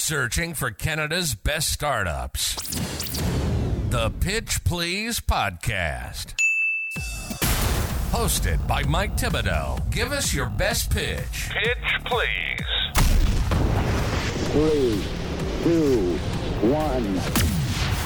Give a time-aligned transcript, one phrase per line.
[0.00, 2.54] searching for Canada's best startups.
[3.90, 6.34] The Pitch Please Podcast.
[8.10, 9.90] Hosted by Mike Thibodeau.
[9.90, 11.50] Give us your best pitch.
[11.50, 12.64] Pitch Please.
[14.52, 15.04] Three,
[15.62, 16.16] two,
[16.68, 17.57] one.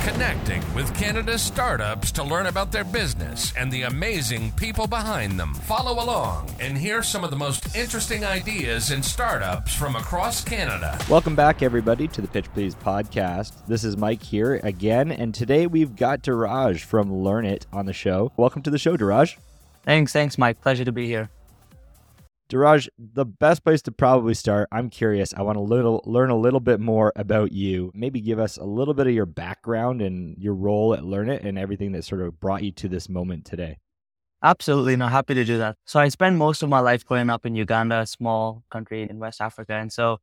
[0.02, 5.54] Connecting with Canada's startups to learn about their business and the amazing people behind them.
[5.54, 10.98] Follow along and hear some of the most interesting ideas and startups from across Canada.
[11.08, 13.52] Welcome back, everybody, to the Pitch Please podcast.
[13.68, 18.32] This is Mike here again, and today we've got Dhiraj from LearnIt on the show.
[18.36, 19.36] Welcome to the show, Dhiraj.
[19.84, 20.60] Thanks, thanks, Mike.
[20.60, 21.30] Pleasure to be here.
[22.52, 25.32] Dhiraj, the best place to probably start, I'm curious.
[25.32, 27.90] I want to little, learn a little bit more about you.
[27.94, 31.58] Maybe give us a little bit of your background and your role at LearnIt and
[31.58, 33.78] everything that sort of brought you to this moment today.
[34.42, 34.96] Absolutely.
[34.96, 35.76] No, happy to do that.
[35.86, 39.18] So I spent most of my life growing up in Uganda, a small country in
[39.18, 39.74] West Africa.
[39.74, 40.18] And so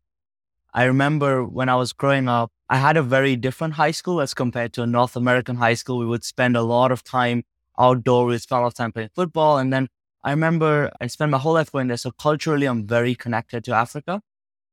[0.74, 4.36] I remember when I was growing up, I had a very different high school as
[4.36, 5.98] compared to a North American high school.
[5.98, 7.44] We would spend a lot of time
[7.80, 9.58] outdoors, a lot of time playing football.
[9.58, 9.88] And then
[10.24, 11.98] I remember I spent my whole life going there.
[11.98, 14.22] So culturally, I'm very connected to Africa.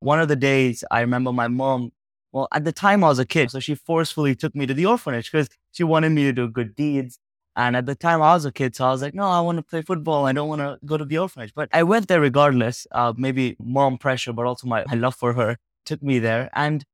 [0.00, 1.92] One of the days, I remember my mom,
[2.32, 4.86] well, at the time I was a kid, so she forcefully took me to the
[4.86, 7.18] orphanage because she wanted me to do good deeds.
[7.54, 9.56] And at the time I was a kid, so I was like, no, I want
[9.56, 10.26] to play football.
[10.26, 11.54] I don't want to go to the orphanage.
[11.54, 12.86] But I went there regardless.
[12.92, 16.50] Uh, maybe mom pressure, but also my, my love for her took me there.
[16.52, 16.84] And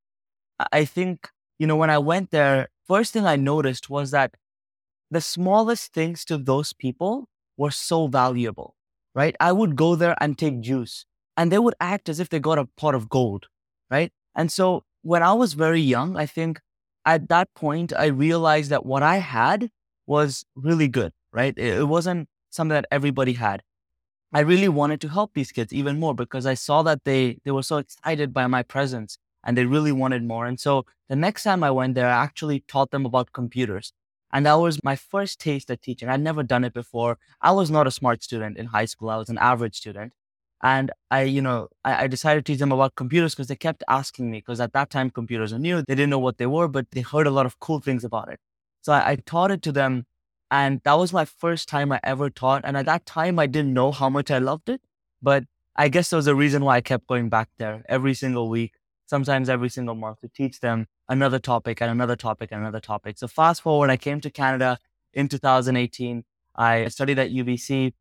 [0.71, 4.37] I think, you know, when I went there, first thing I noticed was that
[5.11, 8.75] the smallest things to those people were so valuable,
[9.15, 9.37] right?
[9.41, 12.59] I would go there and take juice and they would act as if they got
[12.59, 13.47] a pot of gold,
[13.91, 14.13] right?
[14.35, 16.61] And so when I was very young, I think
[17.05, 19.71] at that point, I realized that what I had
[20.07, 21.57] was really good, right?
[21.57, 23.63] It wasn't something that everybody had.
[24.33, 27.51] I really wanted to help these kids even more because I saw that they, they
[27.51, 30.47] were so excited by my presence and they really wanted more.
[30.47, 33.93] And so the next time I went there, I actually taught them about computers.
[34.33, 36.09] And that was my first taste of teaching.
[36.09, 37.19] I'd never done it before.
[37.41, 39.11] I was not a smart student in high school.
[39.11, 40.15] I was an average student.
[40.63, 43.83] And I, you know, I, I decided to teach them about computers because they kept
[43.89, 45.83] asking me because at that time computers are new.
[45.83, 48.29] They didn't know what they were, but they heard a lot of cool things about
[48.29, 48.39] it.
[48.83, 50.07] So I, I taught it to them.
[50.51, 52.63] And that was my first time I ever taught.
[52.65, 54.83] And at that time, I didn't know how much I loved it.
[55.21, 58.49] But I guess there was a reason why I kept going back there every single
[58.49, 58.75] week,
[59.13, 63.19] sometimes every single month to teach them another topic and another topic and another topic.
[63.19, 64.79] So fast forward, I came to Canada
[65.13, 66.25] in 2018.
[66.57, 67.93] I studied at UBC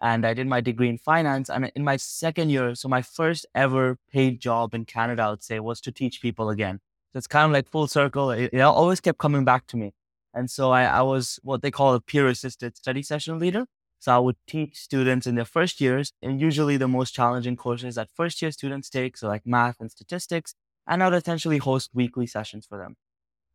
[0.00, 1.48] and I did my degree in finance.
[1.48, 5.44] And in my second year, so my first ever paid job in Canada, I would
[5.44, 6.80] say, was to teach people again.
[7.12, 8.32] So it's kind of like full circle.
[8.32, 9.94] It, it always kept coming back to me.
[10.34, 13.66] And so I, I was what they call a peer assisted study session leader.
[13.98, 17.94] So I would teach students in their first years, and usually the most challenging courses
[17.96, 20.54] that first year students take, so like math and statistics
[20.86, 22.96] and I would essentially host weekly sessions for them.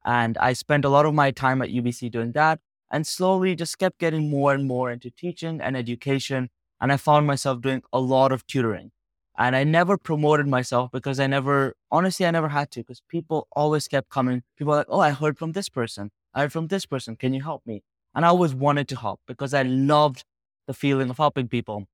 [0.03, 2.59] And I spent a lot of my time at UBC doing that
[2.91, 6.49] and slowly just kept getting more and more into teaching and education.
[6.81, 8.91] And I found myself doing a lot of tutoring.
[9.37, 13.47] And I never promoted myself because I never, honestly, I never had to because people
[13.55, 14.43] always kept coming.
[14.57, 16.11] People like, oh, I heard from this person.
[16.33, 17.15] I heard from this person.
[17.15, 17.83] Can you help me?
[18.13, 20.25] And I always wanted to help because I loved
[20.71, 21.85] the feeling of helping people.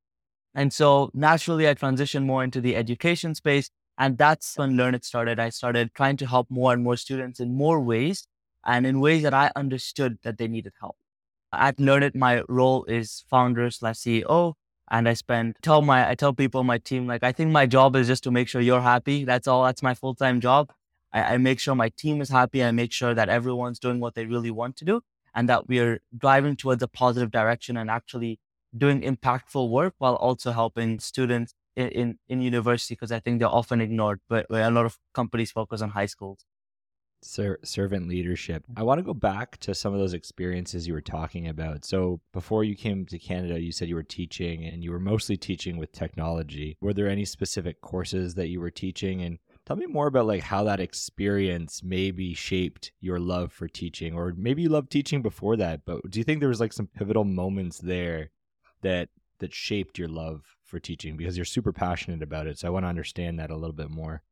[0.53, 5.39] And so naturally, I transitioned more into the education space and that's when LearnIt started.
[5.39, 8.27] I started trying to help more and more students in more ways
[8.63, 10.97] and in ways that I understood that they needed help.
[11.51, 14.53] At LearnIt, my role is founder slash CEO.
[14.89, 17.97] And I spend tell my I tell people my team like I think my job
[17.97, 19.25] is just to make sure you're happy.
[19.25, 19.65] That's all.
[19.65, 20.71] That's my full time job.
[21.11, 22.63] I, I make sure my team is happy.
[22.63, 25.01] I make sure that everyone's doing what they really want to do,
[25.35, 28.39] and that we're driving towards a positive direction and actually
[28.75, 33.81] doing impactful work while also helping students in, in university because I think they're often
[33.81, 36.45] ignored, but a lot of companies focus on high schools.
[37.23, 38.63] Ser- servant leadership.
[38.67, 38.79] Mm.
[38.79, 41.83] I want to go back to some of those experiences you were talking about.
[41.83, 45.35] So, before you came to Canada, you said you were teaching and you were mostly
[45.35, 46.77] teaching with technology.
[46.79, 49.23] Were there any specific courses that you were teaching?
[49.23, 54.13] And tell me more about like how that experience maybe shaped your love for teaching
[54.13, 56.87] or maybe you loved teaching before that, but do you think there was like some
[56.87, 58.29] pivotal moments there
[58.81, 59.09] that
[59.39, 62.59] that shaped your love for teaching because you're super passionate about it.
[62.59, 64.23] So I want to understand that a little bit more.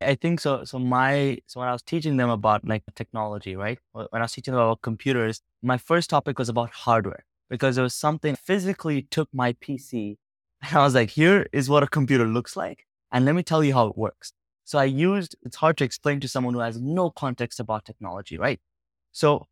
[0.00, 0.64] I think so.
[0.64, 3.78] So my so when I was teaching them about like technology, right?
[3.92, 7.82] When I was teaching them about computers, my first topic was about hardware because it
[7.82, 10.18] was something physically took my PC
[10.62, 13.64] and I was like, here is what a computer looks like, and let me tell
[13.64, 14.32] you how it works.
[14.64, 18.36] So I used it's hard to explain to someone who has no context about technology,
[18.36, 18.60] right?
[19.12, 19.46] So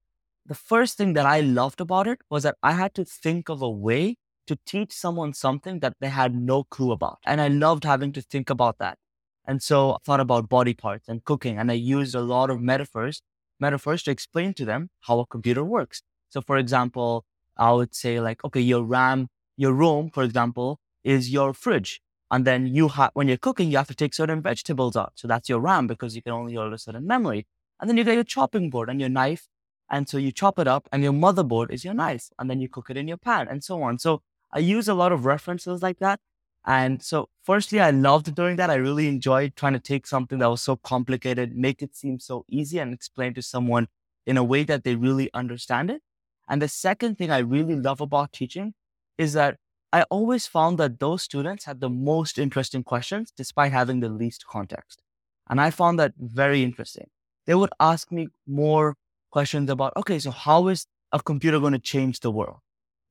[0.47, 3.63] the first thing that I loved about it was that I had to think of
[3.63, 7.19] a way to teach someone something that they had no clue about.
[7.25, 8.99] And I loved having to think about that.
[9.47, 12.61] And so I thought about body parts and cooking, and I used a lot of
[12.61, 13.23] metaphors,
[13.61, 16.03] metaphors to explain to them how a computer works.
[16.31, 17.25] So, for example,
[17.57, 22.01] I would say like, okay, your RAM, your room, for example, is your fridge.
[22.31, 25.13] And then you have, when you're cooking, you have to take certain vegetables out.
[25.15, 27.47] So that's your RAM because you can only hold a certain memory.
[27.81, 29.47] And then you get your chopping board and your knife.
[29.91, 32.31] And so you chop it up and your motherboard is your knife.
[32.39, 33.99] And then you cook it in your pan and so on.
[33.99, 34.23] So
[34.53, 36.21] I use a lot of references like that.
[36.67, 38.71] And so firstly, I loved doing that.
[38.71, 42.45] I really enjoyed trying to take something that was so complicated, make it seem so
[42.49, 43.89] easy and explain to someone
[44.27, 46.01] in a way that they really understand it.
[46.49, 48.75] And the second thing I really love about teaching
[49.19, 49.59] is that
[49.93, 54.47] I always found that those students had the most interesting questions despite having the least
[54.47, 55.03] context.
[55.49, 57.09] And I found that very interesting.
[57.47, 58.97] They would ask me more
[59.37, 62.59] questions about, okay, so how is a computer going to change the world?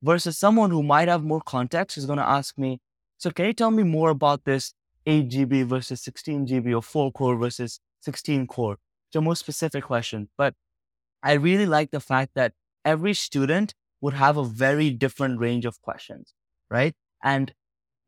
[0.02, 2.80] Versus someone who might have more context is going to ask me,
[3.18, 4.74] so can you tell me more about this
[5.06, 8.76] 8 GB versus 16 GB or 4 core versus 16 core?
[9.08, 10.28] It's a more specific question.
[10.36, 10.54] But
[11.22, 12.52] I really like the fact that
[12.84, 16.34] every student would have a very different range of questions
[16.70, 16.94] right?
[17.22, 17.52] And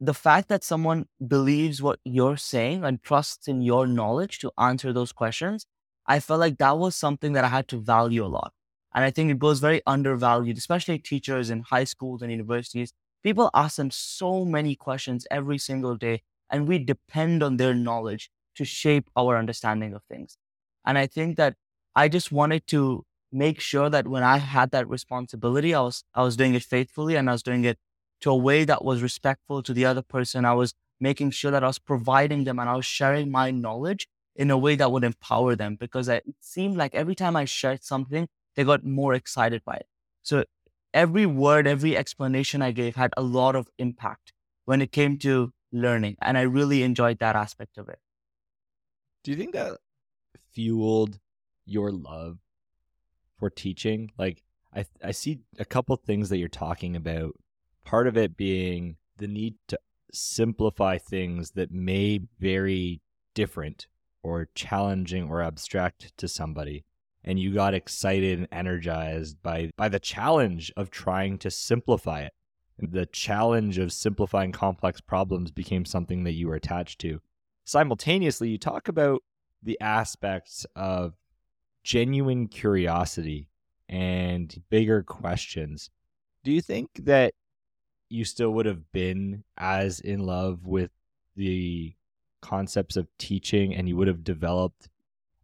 [0.01, 4.93] the fact that someone believes what you're saying and trusts in your knowledge to answer
[4.93, 5.67] those questions,
[6.09, 8.53] I felt like that was something that I had to value a lot.
[8.95, 12.93] And I think it goes very undervalued, especially teachers in high schools and universities.
[13.23, 18.31] People ask them so many questions every single day, and we depend on their knowledge
[18.55, 20.39] to shape our understanding of things.
[20.85, 21.55] And I think that
[21.95, 26.23] I just wanted to make sure that when I had that responsibility, I was I
[26.23, 27.79] was doing it faithfully and I was doing it
[28.21, 30.45] to a way that was respectful to the other person.
[30.45, 34.09] I was making sure that I was providing them and I was sharing my knowledge
[34.37, 37.83] in a way that would empower them because it seemed like every time I shared
[37.83, 39.87] something, they got more excited by it.
[40.23, 40.45] So
[40.95, 44.33] every word, every explanation I gave had a lot of impact
[44.65, 46.17] when it came to learning.
[46.21, 47.99] And I really enjoyed that aspect of it.
[49.25, 49.79] Do you think that
[50.53, 51.19] fueled
[51.65, 52.39] your love
[53.39, 54.11] for teaching?
[54.19, 54.43] Like,
[54.75, 57.33] I, I see a couple things that you're talking about
[57.85, 59.79] part of it being the need to
[60.13, 63.01] simplify things that may be very
[63.35, 63.87] different
[64.27, 66.85] or challenging or abstract to somebody
[67.27, 72.33] and you got excited and energized by by the challenge of trying to simplify it.
[72.79, 77.21] The challenge of simplifying complex problems became something that you were attached to.
[77.65, 79.23] Simultaneously you talk about
[79.63, 81.15] the aspects of
[81.83, 83.49] genuine curiosity
[83.89, 85.91] and bigger questions.
[86.45, 87.35] Do you think that
[88.09, 90.91] you still would have been as in love with
[91.35, 91.95] the
[92.41, 94.89] concepts of teaching and you would have developed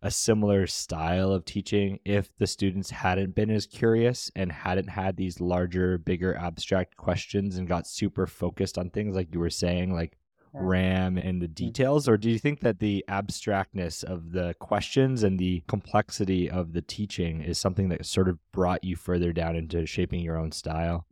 [0.02, 5.16] a similar style of teaching if the students hadn't been as curious and hadn't had
[5.16, 9.94] these larger, bigger, abstract questions and got super focused on things like you were saying,
[9.94, 10.18] like
[10.52, 11.54] RAM and the mm.
[11.54, 12.08] details?
[12.08, 16.82] Or do you think that the abstractness of the questions and the complexity of the
[16.82, 21.06] teaching is something that sort of brought you further down into shaping your own style?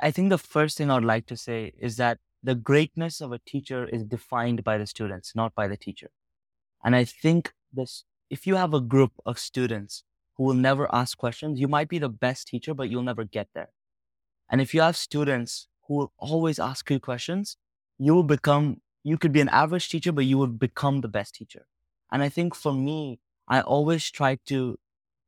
[0.00, 3.32] I think the first thing I would like to say is that the greatness of
[3.32, 6.10] a teacher is defined by the students, not by the teacher.
[6.84, 10.04] And I think this, if you have a group of students
[10.36, 13.48] who will never ask questions, you might be the best teacher, but you'll never get
[13.54, 13.70] there.
[14.50, 17.56] And if you have students who will always ask you questions,
[17.98, 21.36] you will become, you could be an average teacher, but you will become the best
[21.36, 21.66] teacher.
[22.12, 24.78] And I think for me, I always try to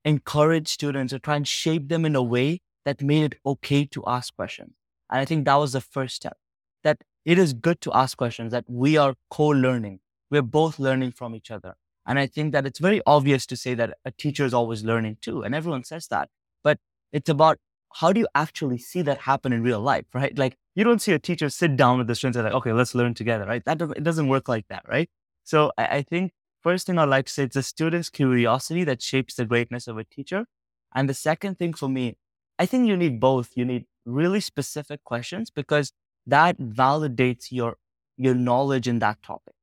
[0.04, 4.04] encourage students or try and shape them in a way that made it okay to
[4.06, 4.72] ask questions.
[5.10, 6.36] And I think that was the first step
[6.86, 9.98] that it is good to ask questions, that we are co learning.
[10.30, 11.74] We're both learning from each other.
[12.06, 15.18] And I think that it's very obvious to say that a teacher is always learning
[15.20, 15.42] too.
[15.42, 16.28] And everyone says that.
[16.62, 16.78] But
[17.12, 17.58] it's about
[17.94, 20.36] how do you actually see that happen in real life, right?
[20.38, 22.94] Like you don't see a teacher sit down with the students and like, okay, let's
[22.94, 23.64] learn together, right?
[23.64, 25.10] That doesn't, it doesn't work like that, right?
[25.42, 29.02] So I, I think first thing I'd like to say, it's the student's curiosity that
[29.02, 30.46] shapes the greatness of a teacher.
[30.94, 32.16] And the second thing for me
[32.58, 33.50] I think you need both.
[33.54, 35.92] You need really specific questions because
[36.26, 37.76] that validates your
[38.16, 39.54] your knowledge in that topic,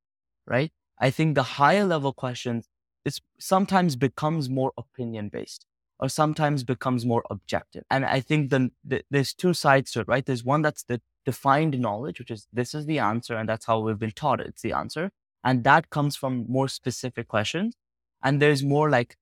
[0.46, 0.72] right?
[0.98, 2.68] I think the higher level questions
[3.04, 5.66] is sometimes becomes more opinion based
[5.98, 7.84] or sometimes becomes more objective.
[7.90, 10.24] And I think then the, there's two sides to it, right?
[10.24, 13.80] There's one that's the defined knowledge, which is this is the answer and that's how
[13.80, 15.10] we've been taught it's the answer.
[15.42, 17.76] And that comes from more specific questions.
[18.22, 19.16] And there's more like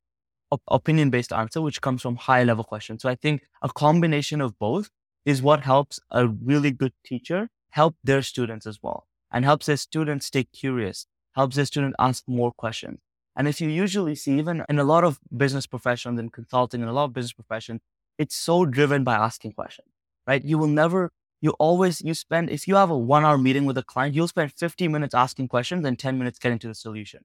[0.50, 3.02] op- opinion based answer, which comes from high level questions.
[3.02, 4.90] So I think a combination of both
[5.24, 9.76] is what helps a really good teacher help their students as well and helps their
[9.76, 12.98] students stay curious, helps their student ask more questions.
[13.34, 16.90] And if you usually see, even in a lot of business professions and consulting and
[16.90, 17.80] a lot of business professions,
[18.18, 19.88] it's so driven by asking questions,
[20.26, 20.44] right?
[20.44, 21.10] You will never
[21.42, 24.28] you always you spend if you have a one hour meeting with a client you'll
[24.28, 27.24] spend 50 minutes asking questions and 10 minutes getting to the solution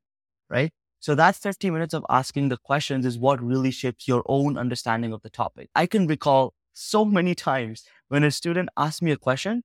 [0.50, 4.58] right so that 50 minutes of asking the questions is what really shapes your own
[4.58, 9.12] understanding of the topic i can recall so many times when a student asks me
[9.12, 9.63] a question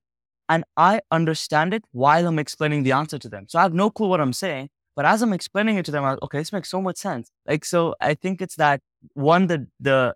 [0.49, 3.45] and i understand it while i'm explaining the answer to them.
[3.47, 6.03] So i have no clue what i'm saying but as i'm explaining it to them
[6.03, 7.29] i'm like okay this makes so much sense.
[7.47, 8.81] Like so i think it's that
[9.13, 10.15] one the the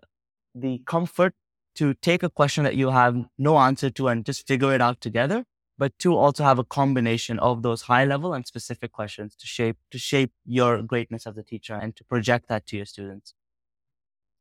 [0.54, 1.34] the comfort
[1.76, 5.00] to take a question that you have no answer to and just figure it out
[5.00, 5.44] together
[5.78, 9.76] but two also have a combination of those high level and specific questions to shape
[9.90, 13.34] to shape your greatness as a teacher and to project that to your students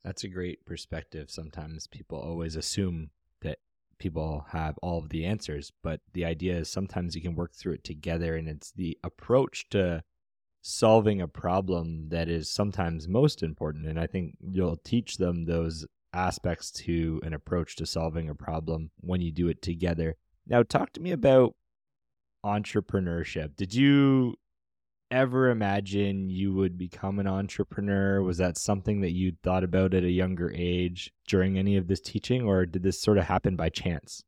[0.07, 3.11] that's a great perspective sometimes people always assume
[3.41, 3.59] that
[3.99, 7.73] people have all of the answers but the idea is sometimes you can work through
[7.73, 10.01] it together and it's the approach to
[10.61, 15.85] solving a problem that is sometimes most important and i think you'll teach them those
[16.13, 20.15] aspects to an approach to solving a problem when you do it together.
[20.47, 21.55] Now, talk to me about
[22.45, 23.55] entrepreneurship.
[23.55, 24.35] Did you
[25.09, 28.21] ever imagine you would become an entrepreneur?
[28.21, 32.01] Was that something that you thought about at a younger age during any of this
[32.01, 34.23] teaching, or did this sort of happen by chance?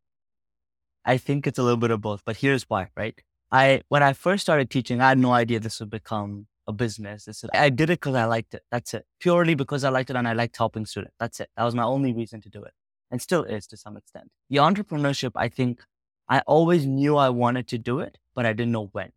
[1.06, 3.20] I think it's a little bit of both, but here's why, right?
[3.52, 7.26] I when I first started teaching, I had no idea this would become a business.
[7.26, 8.62] This is, I did it because I liked it.
[8.72, 9.06] That's it.
[9.20, 11.16] Purely because I liked it and I liked helping students.
[11.20, 11.50] That's it.
[11.58, 12.74] That was my only reason to do it.
[13.10, 14.30] And still is to some extent.
[14.52, 15.84] The entrepreneurship, I think
[16.28, 19.12] I always knew I wanted to do it, but I didn't know when.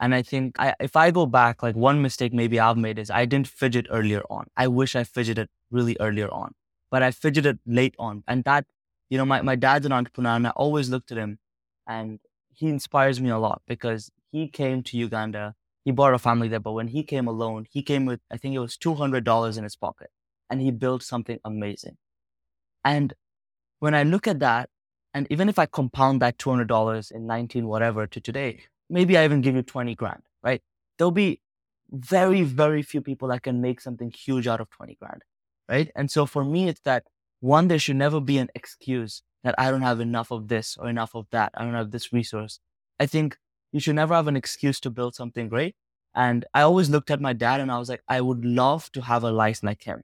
[0.00, 3.10] And I think I, if I go back, like one mistake maybe I've made is
[3.10, 4.46] I didn't fidget earlier on.
[4.56, 6.54] I wish I fidgeted really earlier on,
[6.90, 8.24] but I fidgeted late on.
[8.26, 8.66] And that,
[9.10, 11.38] you know, my, my dad's an entrepreneur and I always looked at him
[11.86, 12.18] and
[12.52, 15.54] he inspires me a lot because he came to Uganda
[15.84, 18.54] he brought a family there, but when he came alone, he came with, I think
[18.54, 20.10] it was $200 in his pocket
[20.48, 21.96] and he built something amazing.
[22.84, 23.14] And
[23.78, 24.68] when I look at that,
[25.14, 29.40] and even if I compound that $200 in 19 whatever to today, maybe I even
[29.40, 30.62] give you 20 grand, right?
[30.98, 31.40] There'll be
[31.90, 35.22] very, very few people that can make something huge out of 20 grand,
[35.68, 35.90] right?
[35.96, 37.04] And so for me, it's that
[37.40, 40.88] one, there should never be an excuse that I don't have enough of this or
[40.88, 41.52] enough of that.
[41.54, 42.60] I don't have this resource.
[42.98, 43.38] I think
[43.72, 45.74] you should never have an excuse to build something great.
[46.14, 49.00] And I always looked at my dad and I was like, I would love to
[49.02, 50.02] have a life like him.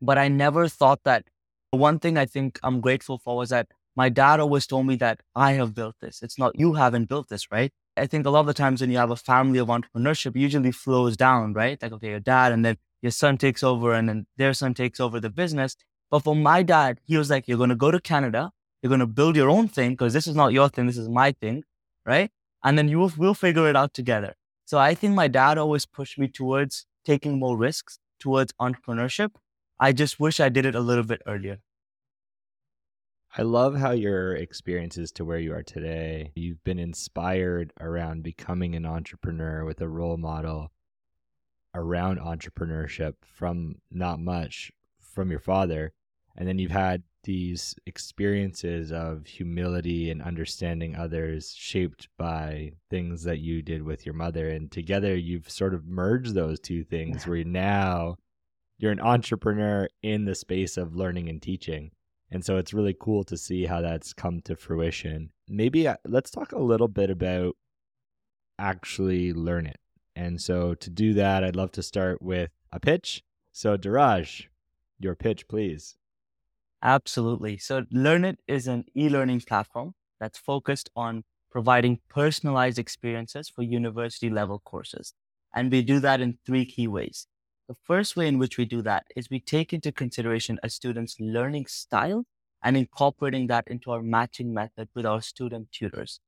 [0.00, 1.24] But I never thought that
[1.70, 5.20] one thing I think I'm grateful for was that my dad always told me that
[5.36, 6.22] I have built this.
[6.22, 7.72] It's not you haven't built this, right?
[7.96, 10.72] I think a lot of the times when you have a family of entrepreneurship, usually
[10.72, 11.80] flows down, right?
[11.80, 15.00] Like, okay, your dad and then your son takes over and then their son takes
[15.00, 15.76] over the business.
[16.10, 18.50] But for my dad, he was like, you're going to go to Canada.
[18.82, 20.86] You're going to build your own thing because this is not your thing.
[20.86, 21.64] This is my thing,
[22.04, 22.30] right?
[22.64, 24.34] and then you will, we'll figure it out together.
[24.64, 29.32] So I think my dad always pushed me towards taking more risks, towards entrepreneurship.
[29.78, 31.58] I just wish I did it a little bit earlier.
[33.36, 38.76] I love how your experiences to where you are today, you've been inspired around becoming
[38.76, 40.70] an entrepreneur with a role model
[41.74, 45.92] around entrepreneurship from not much from your father.
[46.36, 53.40] And then you've had these experiences of humility and understanding others shaped by things that
[53.40, 57.42] you did with your mother and together you've sort of merged those two things where
[57.42, 58.14] now
[58.76, 61.90] you're an entrepreneur in the space of learning and teaching
[62.34, 66.30] and so it's really cool to see how that's come to fruition maybe uh, let's
[66.30, 67.56] talk a little bit about
[68.58, 69.80] actually learn it
[70.14, 73.22] and so to do that i'd love to start with a pitch
[73.52, 74.46] so Dhiraj
[75.00, 75.96] your pitch please
[76.84, 77.56] Absolutely.
[77.56, 84.60] So LearnIt is an e-learning platform that's focused on providing personalized experiences for university level
[84.62, 85.14] courses.
[85.54, 87.26] And we do that in three key ways.
[87.66, 91.18] The first way in which we do that is we take into consideration a student's
[91.18, 92.26] learning style
[92.62, 96.20] and incorporating that into our matching method with our student tutors.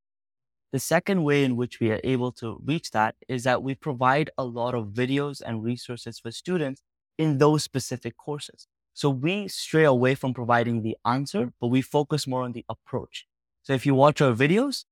[0.72, 4.30] The second way in which we are able to reach that is that we provide
[4.38, 6.82] a lot of videos and resources for students
[7.18, 8.66] in those specific courses.
[8.94, 13.26] So we stray away from providing the answer, but we focus more on the approach.
[13.62, 14.84] So if you watch our videos,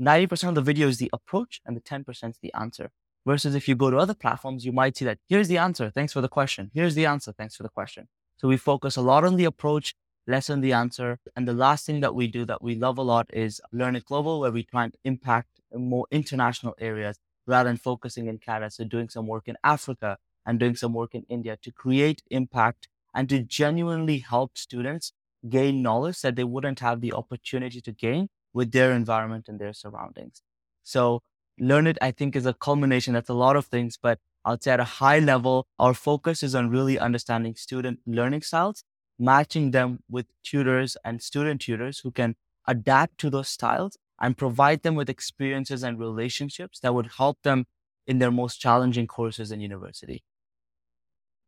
[0.00, 2.90] 90% of the video is the approach and the 10% is the answer.
[3.26, 5.90] Versus if you go to other platforms, you might see that here's the answer.
[5.90, 6.70] Thanks for the question.
[6.72, 7.32] Here's the answer.
[7.32, 8.06] Thanks for the question.
[8.36, 9.94] So we focus a lot on the approach,
[10.28, 11.18] less on the answer.
[11.34, 14.38] And the last thing that we do that we love a lot is LearnIt Global,
[14.40, 17.18] where we try and impact more international areas
[17.48, 18.70] rather than focusing in Canada.
[18.70, 22.88] So doing some work in Africa and doing some work in India to create impact
[23.12, 25.12] and to genuinely help students
[25.48, 29.72] gain knowledge that they wouldn't have the opportunity to gain with their environment and their
[29.72, 30.42] surroundings.
[30.82, 31.22] So
[31.58, 33.14] learn it, I think, is a culmination.
[33.14, 36.54] That's a lot of things, but I'd say at a high level, our focus is
[36.54, 38.84] on really understanding student learning styles,
[39.18, 42.36] matching them with tutors and student tutors who can
[42.68, 47.66] adapt to those styles and provide them with experiences and relationships that would help them
[48.06, 50.22] in their most challenging courses in university.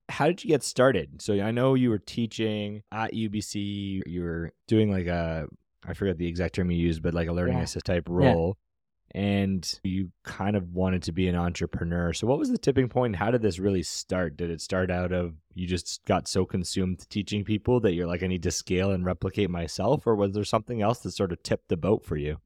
[0.08, 1.20] How did you get started?
[1.20, 4.02] So I know you were teaching at UBC.
[4.06, 5.46] You were doing like a,
[5.86, 7.64] I forget the exact term you used, but like a learning Yeah.
[7.64, 8.56] assist type role.
[9.14, 12.12] And you kind of wanted to be an entrepreneur.
[12.12, 13.16] So what was the tipping point?
[13.16, 14.36] How did this really start?
[14.36, 18.22] Did it start out of you just got so consumed teaching people that you're like,
[18.22, 20.06] I need to scale and replicate myself?
[20.06, 22.38] Or was there something else that sort of tipped the boat for you?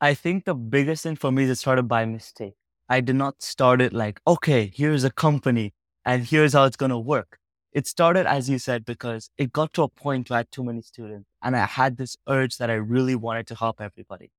[0.00, 2.54] I think the biggest thing for me is it started by mistake.
[2.88, 5.74] I did not start it like, okay, here's a company
[6.04, 7.38] and here's how it's going to work.
[7.72, 10.64] It started, as you said, because it got to a point where I had too
[10.64, 14.32] many students and I had this urge that I really wanted to help everybody.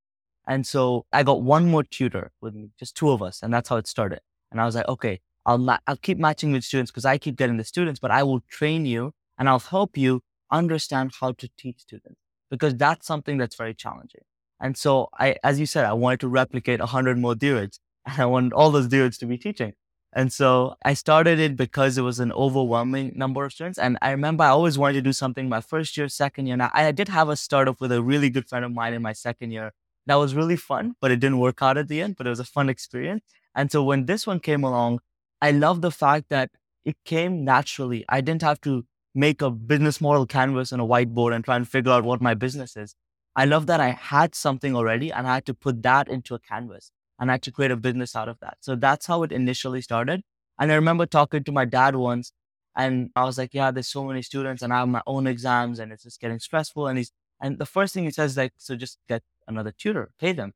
[0.46, 3.40] And so I got one more tutor with me, just two of us.
[3.42, 4.20] And that's how it started.
[4.50, 7.36] And I was like, okay, I'll, ma- I'll keep matching with students because I keep
[7.36, 11.48] getting the students, but I will train you and I'll help you understand how to
[11.56, 12.20] teach students
[12.50, 14.22] because that's something that's very challenging.
[14.60, 18.20] And so I, as you said, I wanted to replicate a hundred more Dhiraj and
[18.20, 19.74] I wanted all those Dhiraj to be teaching.
[20.14, 23.78] And so I started it because it was an overwhelming number of students.
[23.78, 26.56] And I remember I always wanted to do something my first year, second year.
[26.56, 29.14] Now I did have a startup with a really good friend of mine in my
[29.14, 29.72] second year.
[30.06, 32.40] That was really fun, but it didn't work out at the end, but it was
[32.40, 33.22] a fun experience.
[33.54, 35.00] And so when this one came along,
[35.40, 36.50] I love the fact that
[36.84, 38.04] it came naturally.
[38.08, 41.68] I didn't have to make a business model canvas on a whiteboard and try and
[41.68, 42.94] figure out what my business is.
[43.36, 46.38] I love that I had something already and I had to put that into a
[46.38, 48.58] canvas and I had to create a business out of that.
[48.60, 50.22] So that's how it initially started.
[50.58, 52.32] And I remember talking to my dad once
[52.76, 55.78] and I was like, yeah, there's so many students and I have my own exams
[55.78, 56.86] and it's just getting stressful.
[56.86, 60.32] And he's, and the first thing he says like, so just get another tutor, pay
[60.32, 60.52] them.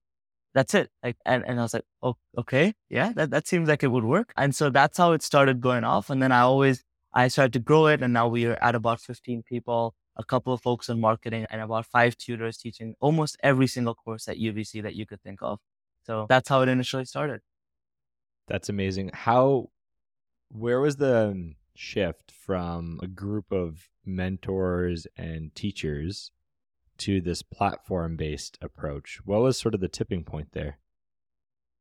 [0.54, 0.90] That's it.
[1.02, 2.72] Like, and, and I was like, oh, okay.
[2.88, 4.32] Yeah, that, that seems like it would work.
[4.36, 6.08] And so that's how it started going off.
[6.08, 8.02] And then I always, I started to grow it.
[8.02, 11.60] And now we are at about 15 people, a couple of folks in marketing and
[11.60, 15.58] about five tutors teaching almost every single course at UBC that you could think of.
[16.04, 17.40] So that's how it initially started.
[18.48, 19.10] That's amazing.
[19.12, 19.68] How,
[20.48, 26.30] where was the shift from a group of mentors and teachers
[26.98, 29.20] to this platform based approach?
[29.24, 30.78] What was sort of the tipping point there?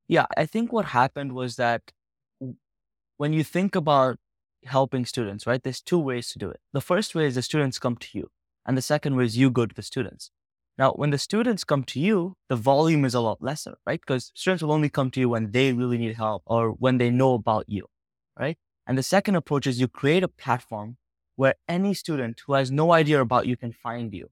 [0.07, 1.91] Yeah, I think what happened was that
[3.17, 4.17] when you think about
[4.65, 6.59] helping students, right, there's two ways to do it.
[6.73, 8.29] The first way is the students come to you,
[8.65, 10.31] and the second way is you go to the students.
[10.77, 13.99] Now, when the students come to you, the volume is a lot lesser, right?
[13.99, 17.09] Because students will only come to you when they really need help or when they
[17.09, 17.87] know about you,
[18.37, 18.57] right?
[18.85, 20.97] And the second approach is you create a platform
[21.37, 24.29] where any student who has no idea about you can find you,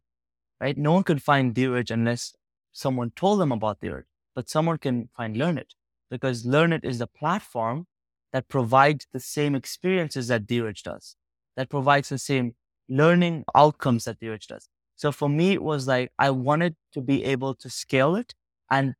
[0.63, 0.77] right?
[0.77, 2.33] No one can find Dhiraj unless
[2.71, 5.71] someone told them about Dhiraj, but someone can find LearnIt
[6.09, 7.85] because LearnIt is the platform
[8.31, 11.15] that provides the same experiences that Dhiraj does,
[11.57, 12.55] that provides the same
[12.87, 14.69] learning outcomes that Dhiraj does.
[14.95, 18.33] So for me, it was like I wanted to be able to scale it
[18.71, 18.95] and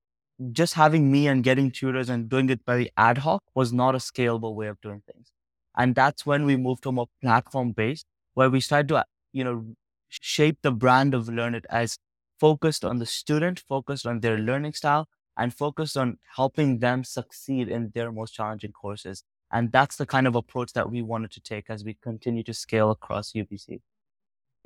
[0.52, 3.99] just having me and getting tutors and doing it very ad hoc was not a
[3.99, 5.32] scalable way of doing things.
[5.78, 9.43] And that's when we moved to a more platform based where we started to, you
[9.43, 9.76] know,
[10.21, 11.97] shape the brand of LearnIt as
[12.39, 17.67] focused on the student, focused on their learning style and focused on helping them succeed
[17.67, 19.23] in their most challenging courses.
[19.52, 22.54] And that's the kind of approach that we wanted to take as we continue to
[22.54, 23.82] scale across UBC.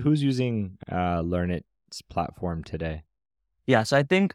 [0.02, 3.02] Who's using uh, LearnIt's platform today?
[3.66, 4.34] Yeah, so I think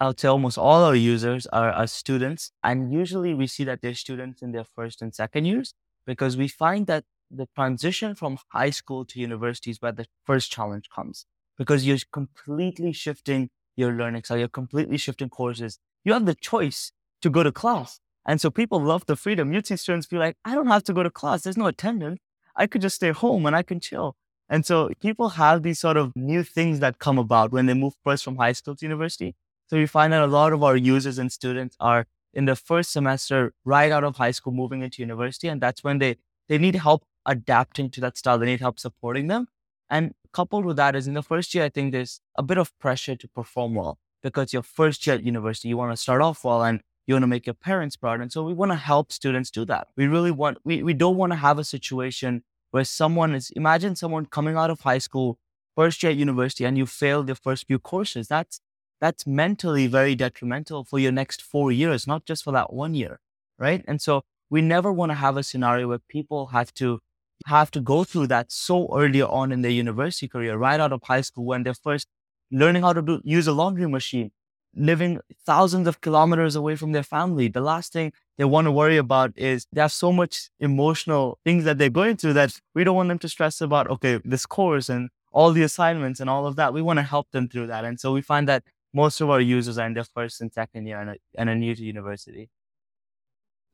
[0.00, 2.52] I would say almost all our users are, are students.
[2.62, 5.74] And usually we see that they're students in their first and second years
[6.06, 10.50] because we find that the transition from high school to university is where the first
[10.50, 15.78] challenge comes because you're completely shifting your learning style, you're completely shifting courses.
[16.04, 18.00] You have the choice to go to class.
[18.26, 19.52] And so people love the freedom.
[19.52, 21.42] You'd see students feel like, I don't have to go to class.
[21.42, 22.20] There's no attendance.
[22.56, 24.16] I could just stay home and I can chill.
[24.48, 27.94] And so people have these sort of new things that come about when they move
[28.04, 29.34] first from high school to university.
[29.68, 32.90] So we find that a lot of our users and students are in the first
[32.90, 35.48] semester right out of high school moving into university.
[35.48, 36.16] And that's when they,
[36.48, 38.38] they need help adapting to that style.
[38.38, 39.48] They need help supporting them.
[39.90, 42.76] And coupled with that is in the first year, I think there's a bit of
[42.78, 46.44] pressure to perform well because your first year at university, you want to start off
[46.44, 48.20] well and you want to make your parents proud.
[48.20, 49.88] And so we want to help students do that.
[49.96, 53.96] We really want, we, we don't want to have a situation where someone is, imagine
[53.96, 55.38] someone coming out of high school,
[55.74, 58.28] first year at university, and you fail your first few courses.
[58.28, 58.60] That's,
[59.00, 63.20] that's mentally very detrimental for your next four years, not just for that one year.
[63.58, 63.84] Right.
[63.88, 67.00] And so we never want to have a scenario where people have to
[67.46, 71.02] have to go through that so early on in their university career, right out of
[71.04, 72.08] high school when they're first
[72.50, 74.30] learning how to do, use a laundry machine,
[74.74, 77.48] living thousands of kilometers away from their family.
[77.48, 81.64] The last thing they want to worry about is they have so much emotional things
[81.64, 84.88] that they're going through that we don't want them to stress about, okay, this course
[84.88, 86.72] and all the assignments and all of that.
[86.72, 87.84] We want to help them through that.
[87.84, 90.86] And so we find that most of our users are in their first and second
[90.86, 92.48] year and are, and are new to university.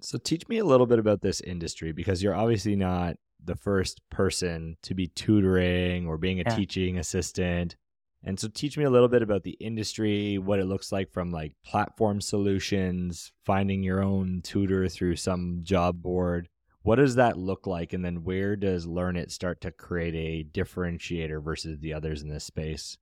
[0.01, 4.01] So teach me a little bit about this industry because you're obviously not the first
[4.11, 6.55] person to be tutoring or being a Yeah.
[6.55, 7.77] teaching assistant.
[8.23, 11.31] And so teach me a little bit about the industry, what it looks like from
[11.31, 16.49] like platform solutions, finding your own tutor through some job board.
[16.83, 17.93] What does that look like?
[17.93, 22.45] And then where does LearnIt start to create a differentiator versus the others in this
[22.45, 22.97] space?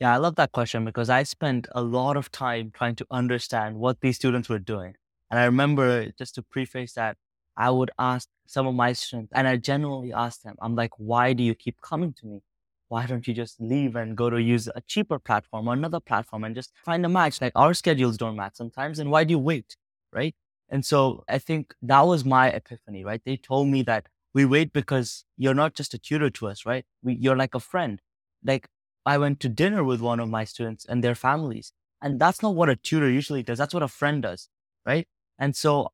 [0.00, 3.76] Yeah, I love that question because I spent a lot of time trying to understand
[3.76, 4.94] what these students were doing.
[5.30, 7.16] And I remember just to preface that,
[7.58, 11.32] I would ask some of my students, and I genuinely ask them, I'm like, why
[11.32, 12.40] do you keep coming to me?
[12.88, 16.44] Why don't you just leave and go to use a cheaper platform or another platform
[16.44, 17.40] and just find a match?
[17.42, 18.98] Like our schedules don't match sometimes.
[18.98, 19.76] And why do you wait?
[20.12, 20.34] Right.
[20.70, 23.20] And so I think that was my epiphany, right?
[23.24, 26.86] They told me that we wait because you're not just a tutor to us, right?
[27.02, 28.00] We, you're like a friend.
[28.42, 28.68] Like
[29.04, 31.72] I went to dinner with one of my students and their families.
[32.00, 33.58] And that's not what a tutor usually does.
[33.58, 34.48] That's what a friend does.
[34.86, 35.06] Right.
[35.38, 35.88] And so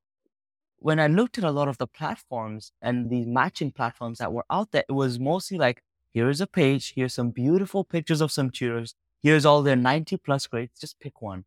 [0.84, 4.44] when I looked at a lot of the platforms and these matching platforms that were
[4.50, 5.80] out there, it was mostly like,
[6.12, 10.46] here's a page, here's some beautiful pictures of some tutors, here's all their 90 plus
[10.46, 11.46] grades, just pick one.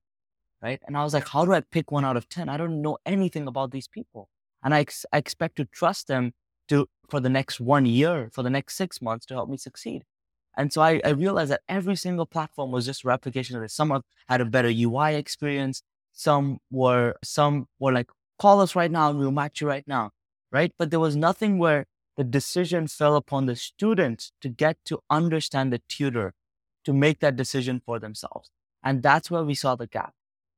[0.60, 0.82] Right.
[0.88, 2.50] And I was like, how do I pick one out of 10?
[2.50, 4.28] I don't know anything about these people.
[4.63, 6.32] And I, ex- I expect to trust them
[6.69, 10.04] to for the next one year, for the next six months to help me succeed.
[10.58, 13.76] And so I, I realized that every single platform was just replication of this.
[13.76, 15.84] Some had a better UI experience.
[16.12, 20.12] Some were some were like, call us right now and we'll match you right now.
[20.52, 20.71] Right.
[20.78, 25.73] But there was nothing where the decision fell upon the student to get to understand
[25.73, 26.34] the tutor
[26.86, 28.50] to make that decision for themselves.
[28.84, 30.13] And that's where we saw the gap.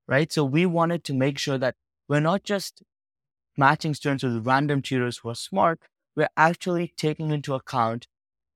[0.07, 0.31] Right.
[0.31, 1.75] So we wanted to make sure that
[2.07, 2.83] we're not just
[3.57, 5.79] matching students with random tutors who are smart,
[6.15, 8.07] we're actually taking into account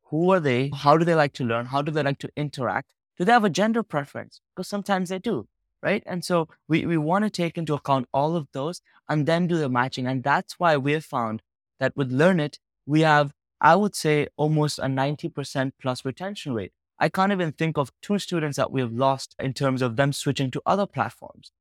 [0.06, 2.94] who are they, how do they like to learn, how do they like to interact,
[3.18, 4.42] do they have a gender preference?
[4.56, 5.48] Because sometimes they do,
[5.84, 6.02] right?
[6.06, 9.58] And so we, we want to take into account all of those and then do
[9.58, 10.08] the matching.
[10.08, 11.42] And that's why we have found
[11.80, 16.72] that with LearnIt, we have, I would say, almost a 90% plus retention rate.
[17.00, 20.14] I can't even think of two students that we have lost in terms of them
[20.14, 21.52] switching to other platforms,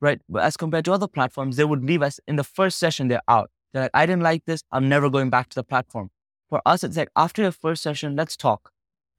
[0.00, 0.20] right?
[0.28, 3.22] But as compared to other platforms, they would leave us in the first session, they're
[3.26, 3.50] out.
[3.72, 4.62] They're like, I didn't like this.
[4.70, 6.10] I'm never going back to the platform.
[6.50, 8.70] For us, it's like after your first session, let's talk.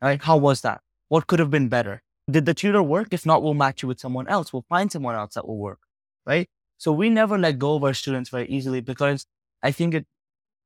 [0.01, 0.21] Right?
[0.21, 0.81] How was that?
[1.09, 2.03] What could have been better?
[2.29, 3.09] Did the tutor work?
[3.11, 4.53] If not, we'll match you with someone else.
[4.53, 5.79] We'll find someone else that will work.
[6.25, 6.49] Right?
[6.77, 9.25] So we never let go of our students very easily because
[9.61, 10.05] I think it,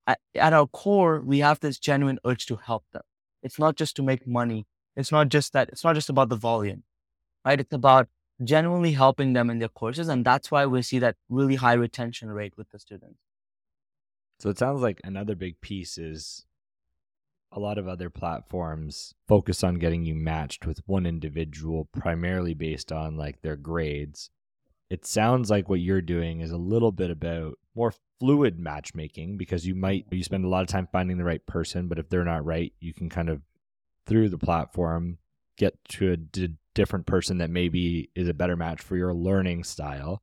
[0.06, 3.04] at, at our core, we have this genuine urge to help them.
[3.44, 4.66] It's not just to make money.
[4.96, 6.84] It's not just that, it's not just about the volume,
[7.46, 7.60] right?
[7.60, 8.08] It's about
[8.44, 10.08] genuinely helping them in their courses.
[10.08, 13.20] And that's why we see that really high retention rate with the students.
[14.40, 16.46] So it sounds like another big piece is
[17.58, 22.92] a lot of other platforms focus on getting you matched with one individual primarily based
[22.92, 24.30] on like their grades.
[24.92, 29.66] It sounds like what you're doing is a little bit about more fluid matchmaking because
[29.66, 32.24] you might you spend a lot of time finding the right person, but if they're
[32.24, 33.42] not right, you can kind of
[34.06, 35.18] through the platform
[35.58, 39.64] get to a d- different person that maybe is a better match for your learning
[39.64, 40.22] style.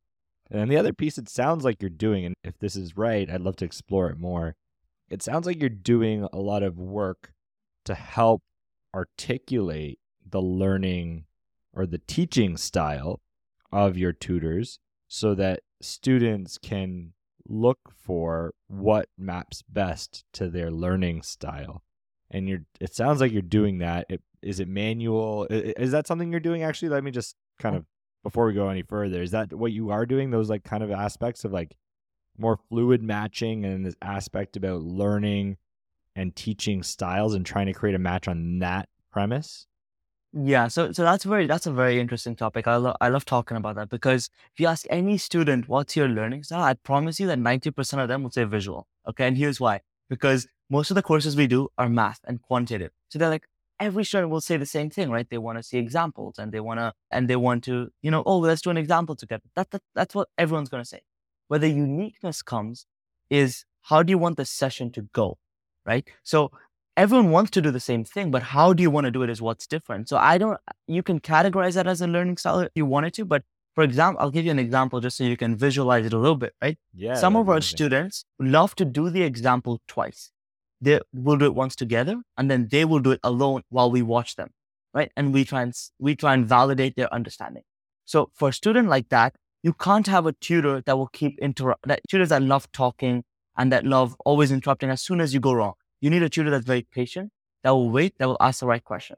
[0.53, 3.41] And the other piece it sounds like you're doing, and if this is right, I'd
[3.41, 4.55] love to explore it more.
[5.15, 7.35] It sounds like you're doing a lot of work
[7.85, 8.43] to help
[8.93, 11.27] articulate the learning
[11.73, 13.21] or the teaching style
[13.71, 17.13] of your tutors so that students can
[17.47, 21.85] look for what maps best to their learning style.
[22.29, 24.07] And you're it sounds like you're doing that.
[24.09, 25.47] It, is it manual?
[25.49, 26.89] I- i- Is that something you're doing actually?
[26.89, 27.79] Let me just kind mm.
[27.79, 27.85] of
[28.25, 30.31] before we go any further, is that what you are doing?
[30.31, 31.77] Those like kind of aspects of like
[32.39, 35.57] more fluid matching and this aspect about learning
[36.17, 39.67] and teaching styles and trying to create a match on that premise?
[40.37, 42.67] Yeah, so so that's very that's a very interesting topic.
[42.67, 46.09] I love I love talking about that because if you ask any student what's your
[46.09, 48.89] learning style, I promise you that ninety percent of them will say visual.
[49.09, 52.91] Okay, and here's why: because most of the courses we do are math and quantitative.
[53.11, 53.47] So they're like
[53.79, 55.29] every student will say the same thing, right?
[55.31, 58.25] They want to see examples and they want to and they want to you know
[58.27, 59.45] oh let's do an example together.
[59.55, 61.03] That, that that's what everyone's gonna say.
[61.49, 62.87] Where the uniqueness comes
[63.31, 65.39] is how do you want the session to go,
[65.85, 66.09] right?
[66.23, 66.51] So
[66.97, 69.31] everyone wants to do the same thing, but how do you want to do it
[69.31, 70.09] is what's different.
[70.09, 73.25] So I don't, you can categorize that as a learning style if you wanted to,
[73.25, 73.43] but
[73.75, 76.37] for example, I'll give you an example just so you can visualize it a little
[76.37, 76.79] bit, right?
[76.95, 77.15] Yeah.
[77.15, 77.77] Some of our amazing.
[77.77, 80.31] students love to do the example twice.
[80.81, 84.03] They will do it once together and then they will do it alone while we
[84.03, 84.51] watch them,
[84.93, 85.11] right?
[85.17, 87.65] And we try and, we try and validate their understanding.
[88.05, 91.89] So for a student like that, you can't have a tutor that will keep interrupt,
[91.89, 93.25] that tutors that love talking
[93.57, 95.73] and that love always interrupting as soon as you go wrong.
[96.03, 98.85] You need a tutor that's very patient, that will wait, that will ask the right
[98.85, 99.17] question,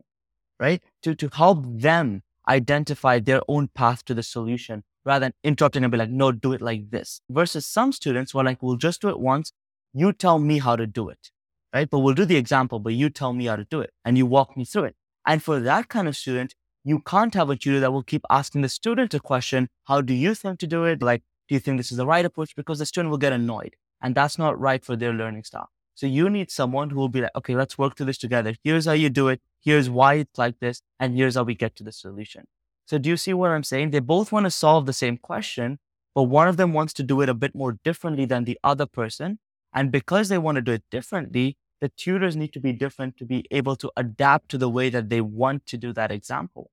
[0.61, 0.80] right?
[1.02, 5.90] To, to help them identify their own path to the solution rather than interrupting and
[5.90, 7.20] be like, no, do it like this.
[7.28, 9.50] Versus some students who are like, we'll just do it once.
[9.92, 11.32] You tell me how to do it,
[11.74, 11.90] right?
[11.90, 14.26] But we'll do the example, but you tell me how to do it and you
[14.26, 14.96] walk me through it.
[15.26, 16.54] And for that kind of student,
[16.87, 19.68] you can't have a tutor that will keep asking the student a question.
[19.87, 21.03] How do you think to do it?
[21.03, 22.55] Like, do you think this is the right approach?
[22.55, 25.68] Because the student will get annoyed and that's not right for their learning style.
[25.96, 28.55] So you need someone who will be like, okay, let's work through this together.
[28.62, 29.40] Here's how you do it.
[29.61, 30.81] Here's why it's like this.
[31.01, 32.44] And here's how we get to the solution.
[32.87, 33.90] So do you see what I'm saying?
[33.90, 35.81] They both want to solve the same question,
[36.14, 38.87] but one of them wants to do it a bit more differently than the other
[38.87, 39.40] person.
[39.75, 43.25] And because they want to do it differently, the tutors need to be different to
[43.25, 46.70] be able to adapt to the way that they want to do that example.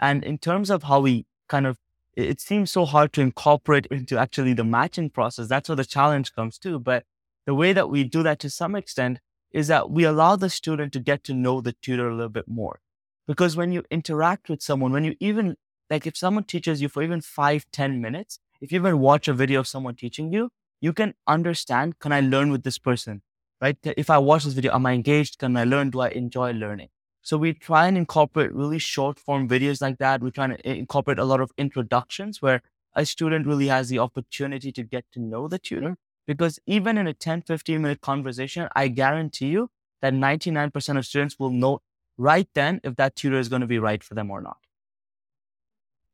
[0.00, 1.78] And in terms of how we kind of,
[2.14, 5.48] it seems so hard to incorporate into actually the matching process.
[5.48, 6.78] That's where the challenge comes too.
[6.78, 7.04] But
[7.46, 9.20] the way that we do that to some extent
[9.52, 12.48] is that we allow the student to get to know the tutor a little bit
[12.48, 12.80] more.
[13.26, 15.56] Because when you interact with someone, when you even,
[15.88, 19.32] like if someone teaches you for even five, ten minutes, if you even watch a
[19.32, 23.22] video of someone teaching you, you can understand, can I learn with this person?
[23.60, 23.76] Right?
[23.82, 25.38] If I watch this video, am I engaged?
[25.38, 25.90] Can I learn?
[25.90, 26.88] Do I enjoy learning?
[27.26, 30.22] So we try and incorporate really short form videos like that.
[30.22, 32.62] We try to incorporate a lot of introductions where
[32.94, 37.08] a student really has the opportunity to get to know the tutor because even in
[37.08, 39.70] a 10, 15 minute conversation, I guarantee you
[40.02, 41.80] that 99% of students will know
[42.16, 44.58] right then if that tutor is going to be right for them or not.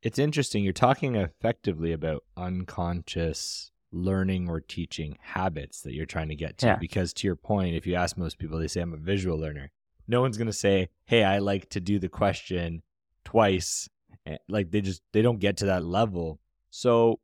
[0.01, 0.65] It's interesting.
[0.65, 6.69] You're talking effectively about unconscious learning or teaching habits that you're trying to get to.
[6.69, 6.77] Yeah.
[6.77, 9.73] Because to your point, if you ask most people, they say, I'm a visual learner.
[10.13, 12.83] No one's going to say, Hey, I like to do the question
[13.25, 13.89] twice.
[14.27, 16.39] Eh, like they just, they don't get to that level.
[16.71, 17.19] So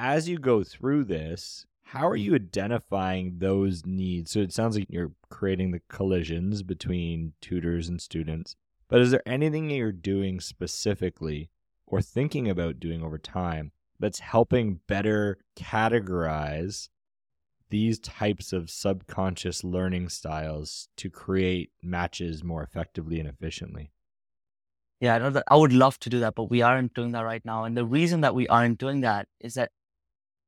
[0.00, 4.32] as you go through this, how are you identifying those needs?
[4.32, 8.56] So it sounds like you're creating the collisions between tutors and students.
[8.88, 11.50] But is there anything that you're doing specifically
[11.86, 13.70] or thinking about doing over time
[14.00, 16.88] that's helping better categorize
[17.74, 23.90] these types of subconscious learning styles to create matches more effectively and efficiently?
[25.00, 27.22] Yeah, I know that I would love to do that, but we aren't doing that
[27.22, 27.64] right now.
[27.64, 29.72] And the reason that we aren't doing that is that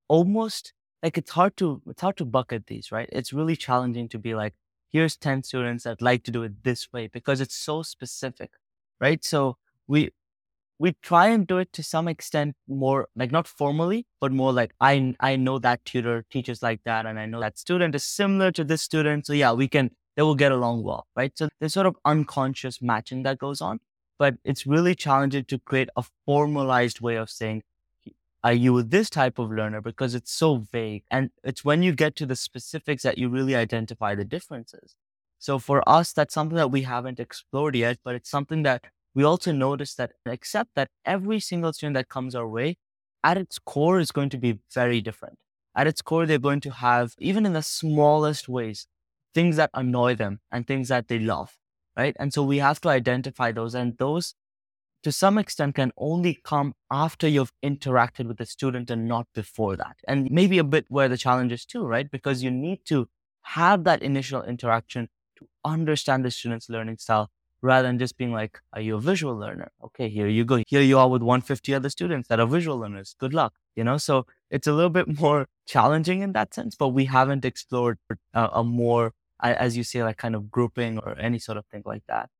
[0.06, 3.08] almost like it's hard to it's hard to bucket these, right?
[3.10, 4.54] It's really challenging to be like,
[4.88, 8.52] here's 10 students that like to do it this way because it's so specific,
[9.00, 9.24] right?
[9.24, 9.56] So
[9.88, 10.10] we
[10.78, 14.72] we try and do it to some extent more like not formally, but more like
[14.80, 18.52] I I know that tutor teaches like that, and I know that student is similar
[18.52, 19.26] to this student.
[19.26, 21.36] So yeah, we can they will get along well, right?
[21.36, 23.80] So there's sort of unconscious matching that goes on,
[24.18, 27.62] but it's really challenging to create a formalized way of saying
[28.44, 32.14] are you this type of learner because it's so vague and it's when you get
[32.16, 34.94] to the specifics that you really identify the differences
[35.38, 38.84] so for us that's something that we haven't explored yet but it's something that
[39.16, 42.76] we also notice that except that every single student that comes our way
[43.24, 45.38] at its core is going to be very different
[45.74, 48.86] at its core they're going to have even in the smallest ways
[49.34, 51.56] things that annoy them and things that they love
[51.96, 54.34] right and so we have to identify those and those
[55.06, 59.76] to some extent can only come after you've interacted with the student and not before
[59.76, 59.96] that.
[60.08, 62.10] And maybe a bit where the challenge is too, right?
[62.10, 63.08] Because you need to
[63.42, 67.30] have that initial interaction to understand the student's learning style
[67.66, 69.70] rather than just being like, are you a visual learner?
[69.84, 70.62] Okay, here you go.
[70.66, 73.14] Here you are with 150 other students that are visual learners.
[73.18, 73.54] Good luck.
[73.74, 77.44] You know, so it's a little bit more challenging in that sense, but we haven't
[77.44, 77.98] explored
[78.32, 81.82] a, a more, as you say, like kind of grouping or any sort of thing
[81.84, 82.30] like that.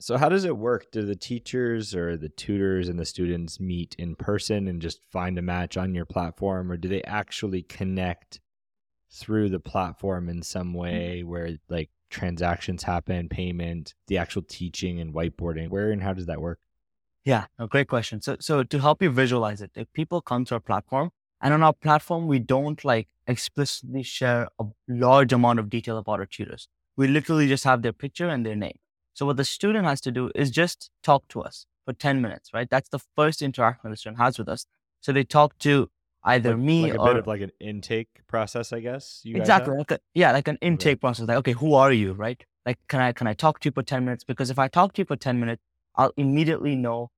[0.00, 0.90] So how does it work?
[0.92, 5.38] Do the teachers or the tutors and the students meet in person and just find
[5.38, 8.40] a match on your platform or do they actually connect
[9.10, 10.78] through the platform in some mm-hmm.
[10.78, 15.68] way where like transactions happen, payment, the actual teaching and whiteboarding?
[15.68, 16.58] Where and how does that work?
[17.24, 18.20] Yeah, a great question.
[18.20, 21.62] So so to help you visualize it, if people come to our platform and on
[21.62, 26.68] our platform we don't like explicitly share a large amount of detail about our tutors.
[26.96, 28.78] We literally just have their picture and their name.
[29.14, 32.50] So what the student has to do is just talk to us for 10 minutes,
[32.52, 32.68] right?
[32.68, 34.66] That's the first interaction the student has with us.
[35.00, 35.90] So they talk to
[36.24, 39.20] either like, me like a or bit of like an intake process, I guess.
[39.24, 39.76] exactly.
[39.76, 40.96] Like a, yeah, like an intake okay.
[40.96, 41.28] process.
[41.28, 42.42] Like, okay, who are you, right?
[42.66, 44.24] Like, can I can I talk to you for 10 minutes?
[44.24, 45.62] Because if I talk to you for 10 minutes,
[45.96, 47.10] I'll immediately know,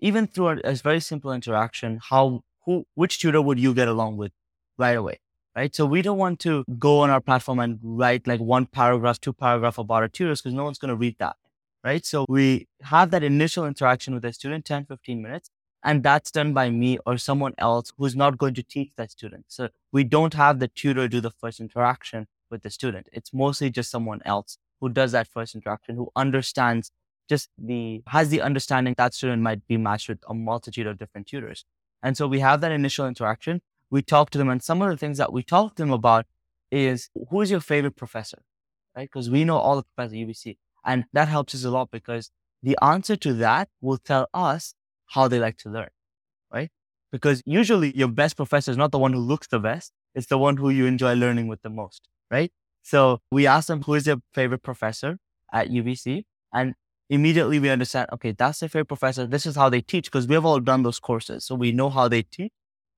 [0.00, 4.16] even through a, a very simple interaction, how who which tutor would you get along
[4.16, 4.32] with
[4.78, 5.20] right away
[5.56, 5.74] right?
[5.74, 9.32] So we don't want to go on our platform and write like one paragraph, two
[9.32, 11.34] paragraph about our tutors because no one's going to read that
[11.84, 12.04] right?
[12.04, 15.50] So we have that initial interaction with the student, 10, 15 minutes,
[15.82, 19.46] and that's done by me or someone else who's not going to teach that student.
[19.48, 23.08] So we don't have the tutor do the first interaction with the student.
[23.12, 26.90] It's mostly just someone else who does that first interaction, who understands
[27.28, 31.26] just the, has the understanding that student might be matched with a multitude of different
[31.26, 31.64] tutors.
[32.02, 33.62] And so we have that initial interaction.
[33.90, 36.26] We talk to them, and some of the things that we talk to them about
[36.70, 38.42] is who is your favorite professor,
[38.96, 39.08] right?
[39.10, 40.56] Because we know all the professors at UBC.
[40.84, 42.30] And that helps us a lot because
[42.62, 44.74] the answer to that will tell us
[45.10, 45.90] how they like to learn,
[46.52, 46.70] right?
[47.12, 50.38] Because usually your best professor is not the one who looks the best, it's the
[50.38, 52.52] one who you enjoy learning with the most, right?
[52.82, 55.18] So we ask them who is their favorite professor
[55.52, 56.74] at UBC, and
[57.08, 59.26] immediately we understand, okay, that's their favorite professor.
[59.26, 61.44] This is how they teach because we have all done those courses.
[61.44, 62.52] So we know how they teach.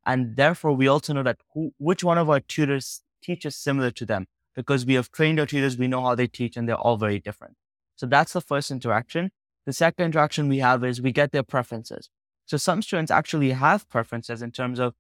[0.05, 4.05] And therefore, we also know that who, which one of our tutors teaches similar to
[4.05, 6.97] them because we have trained our tutors, we know how they teach, and they're all
[6.97, 7.55] very different.
[7.97, 9.31] So that's the first interaction.
[9.67, 12.11] The second interaction we have is we get their preferences.
[12.47, 14.95] So some students actually have preferences in terms of,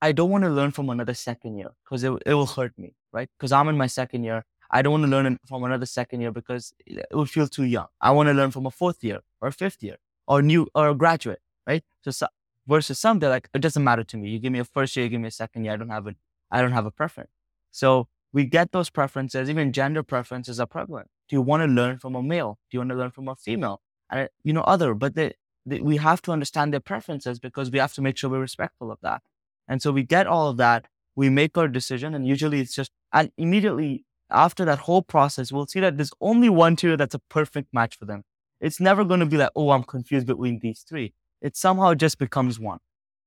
[0.00, 2.94] I don't want to learn from another second year because it, it will hurt me,
[3.12, 3.28] right?
[3.38, 4.44] Because I'm in my second year.
[4.70, 7.86] I don't want to learn from another second year because it would feel too young.
[8.00, 10.88] I want to learn from a fourth year or a fifth year or new or
[10.88, 11.84] a graduate, right?
[12.02, 12.26] So, so
[12.66, 14.30] versus some, they're like, it doesn't matter to me.
[14.30, 15.74] You give me a first year, you give me a second year.
[15.74, 16.14] I don't have a,
[16.50, 17.30] I don't have a preference.
[17.70, 19.48] So we get those preferences.
[19.48, 21.08] Even gender preferences are prevalent.
[21.28, 22.58] Do you want to learn from a male?
[22.70, 23.80] Do you want to learn from a female?
[24.10, 27.78] And you know, other, but they, they, we have to understand their preferences because we
[27.78, 29.22] have to make sure we're respectful of that.
[29.68, 30.86] And so we get all of that.
[31.16, 35.66] We make our decision, and usually it's just, and immediately after that whole process, we'll
[35.66, 38.24] see that there's only one tutor that's a perfect match for them.
[38.60, 41.14] It's never going to be like, oh, I'm confused between these three.
[41.40, 42.78] It somehow just becomes one.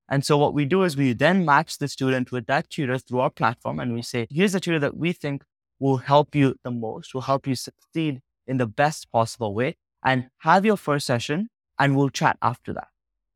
[0.08, 3.20] And so what we do is we then match the student with that tutor through
[3.20, 5.44] our platform and we say, here's a tutor that we think
[5.78, 10.28] will help you the most, will help you succeed in the best possible way and
[10.38, 12.88] have your first session and we'll chat after that.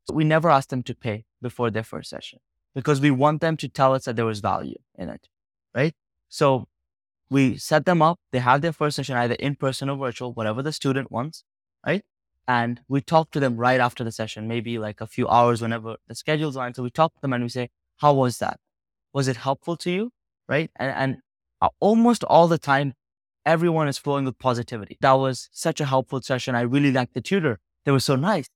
[0.05, 2.39] So we never ask them to pay before their first session
[2.73, 5.27] because we want them to tell us that there was value in it,
[5.73, 5.93] right?
[6.29, 6.67] So
[7.29, 8.19] we set them up.
[8.31, 11.43] They have their first session either in person or virtual, whatever the student wants,
[11.85, 12.03] right?
[12.47, 15.95] And we talk to them right after the session, maybe like a few hours whenever
[16.07, 16.73] the schedule's on.
[16.75, 18.59] So we talk to them and we say, how was that?
[19.13, 20.11] Was it helpful to you?
[20.47, 20.69] Right.
[20.75, 21.17] And, and
[21.61, 22.93] uh, almost all the time,
[23.45, 24.97] everyone is flowing with positivity.
[25.01, 26.55] That was such a helpful session.
[26.55, 27.59] I really liked the tutor.
[27.85, 28.47] They were so nice.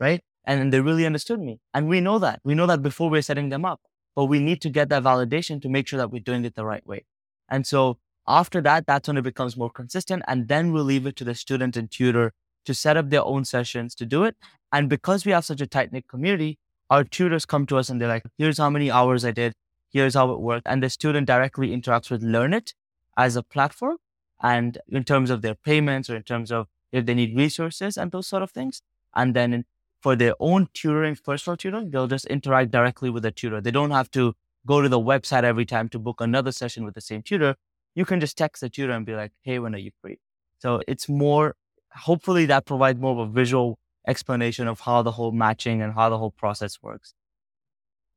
[0.00, 0.22] Right.
[0.44, 1.60] And they really understood me.
[1.74, 2.40] And we know that.
[2.44, 3.80] We know that before we're setting them up,
[4.16, 6.64] but we need to get that validation to make sure that we're doing it the
[6.64, 7.04] right way.
[7.48, 10.22] And so after that, that's when it becomes more consistent.
[10.26, 12.32] And then we'll leave it to the student and tutor
[12.64, 14.36] to set up their own sessions to do it.
[14.72, 16.58] And because we have such a tight knit community,
[16.90, 19.52] our tutors come to us and they're like, here's how many hours I did,
[19.90, 20.66] here's how it worked.
[20.66, 22.74] And the student directly interacts with LearnIt
[23.16, 23.96] as a platform.
[24.42, 28.12] And in terms of their payments or in terms of if they need resources and
[28.12, 28.82] those sort of things.
[29.14, 29.64] And then
[30.00, 33.60] for their own tutoring, personal tutoring, they'll just interact directly with the tutor.
[33.60, 34.34] They don't have to
[34.66, 37.56] go to the website every time to book another session with the same tutor.
[37.94, 40.18] You can just text the tutor and be like, hey, when are you free?
[40.58, 41.56] So it's more
[41.92, 46.08] hopefully that provides more of a visual explanation of how the whole matching and how
[46.08, 47.14] the whole process works.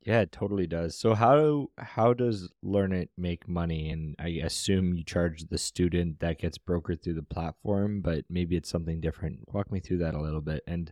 [0.04, 0.98] Yeah, it totally does.
[0.98, 3.92] So how how does LearnIt make money?
[3.92, 8.56] And I assume you charge the student that gets brokered through the platform, but maybe
[8.56, 9.42] it's something different.
[9.54, 10.64] Walk me through that a little bit.
[10.66, 10.92] And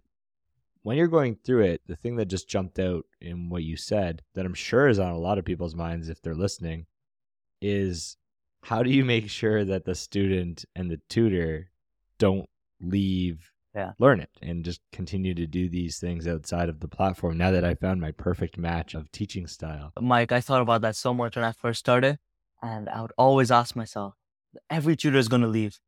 [0.83, 4.21] when you're going through it, the thing that just jumped out in what you said
[4.35, 6.85] that I'm sure is on a lot of people's minds if they're listening
[7.61, 8.15] is
[8.61, 11.71] how do you make sure that the student and the tutor
[12.19, 12.47] don't
[12.79, 13.91] leave yeah.
[14.01, 17.75] LearnIt and just continue to do these things outside of the platform now that I
[17.75, 19.91] found my perfect match of teaching style.
[19.99, 22.19] Mike, I thought about that so much when I first started.
[22.61, 24.15] And I would always ask myself,
[24.69, 25.79] every tutor is going to leave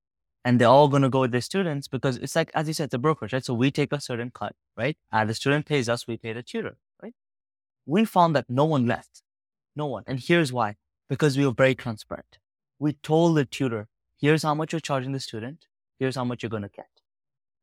[0.46, 2.92] and they're all going to go with their students because it's like, as you said,
[2.92, 3.44] the brokerage, right?
[3.44, 4.98] So we take a certain cut, right?
[5.12, 7.14] And the student pays us, we pay the tutor, right?
[7.86, 9.22] We found that no one left.
[9.76, 10.04] No one.
[10.08, 10.76] And here's why.
[11.10, 12.38] Because we were very transparent.
[12.80, 15.66] We told the tutor, here's how much you're charging the student
[16.02, 16.90] here's how much you're going to get.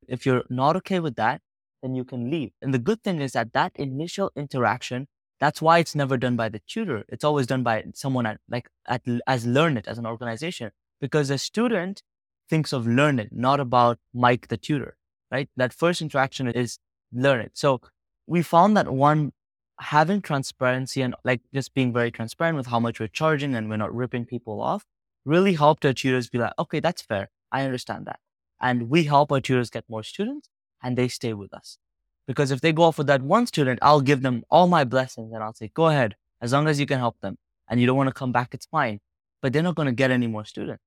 [0.08, 1.40] If you're not okay with that,
[1.82, 2.50] then you can leave.
[2.60, 5.06] And the good thing is that that initial interaction,
[5.38, 7.04] that's why it's never done by the tutor.
[7.08, 11.38] It's always done by someone at, like at, as LearnIt as an organization, because the
[11.38, 12.02] student
[12.48, 14.96] thinks of LearnIt, not about Mike the tutor,
[15.30, 15.48] right?
[15.56, 16.78] That first interaction is
[17.14, 17.50] LearnIt.
[17.54, 17.80] So
[18.26, 19.32] we found that one
[19.80, 23.76] having transparency and like just being very transparent with how much we're charging and we're
[23.76, 24.84] not ripping people off
[25.24, 27.30] really helped our tutors be like, okay, that's fair.
[27.52, 28.18] I understand that.
[28.60, 30.48] And we help our tutors get more students
[30.82, 31.78] and they stay with us.
[32.26, 35.32] Because if they go off with that one student, I'll give them all my blessings
[35.32, 37.38] and I'll say, go ahead, as long as you can help them
[37.68, 39.00] and you don't want to come back, it's fine.
[39.40, 40.82] But they're not going to get any more students.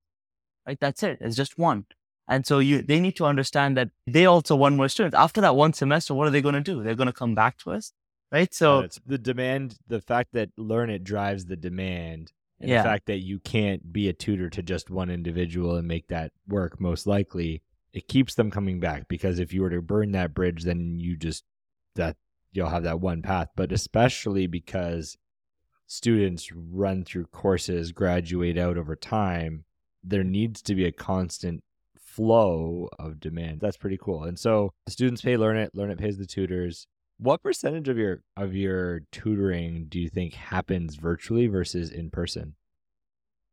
[0.67, 0.77] Right?
[0.79, 1.17] That's it.
[1.21, 1.85] It's just one.
[2.27, 5.15] And so you, they need to understand that they also want more students.
[5.15, 6.83] After that one semester, what are they going to do?
[6.83, 7.93] They're going to come back to us.
[8.31, 8.53] Right.
[8.53, 12.83] So the demand, the fact that LearnIt drives the demand And Yeah.
[12.83, 16.31] the fact that you can't be a tutor to just one individual and make that
[16.47, 17.61] work, most likely,
[17.93, 21.17] it keeps them coming back because if you were to burn that bridge, then you
[21.17, 21.43] just
[21.95, 22.15] that
[22.53, 23.49] you'll have that one path.
[23.55, 25.17] But especially because
[25.87, 29.65] students run through courses, graduate out over time,
[30.03, 31.63] there needs to be a constant
[31.97, 33.59] flow of demand.
[33.61, 34.23] That's pretty cool.
[34.23, 36.87] And so students pay LearnIt, Learn It pays the tutors.
[37.21, 42.55] What percentage of your of your tutoring do you think happens virtually versus in person?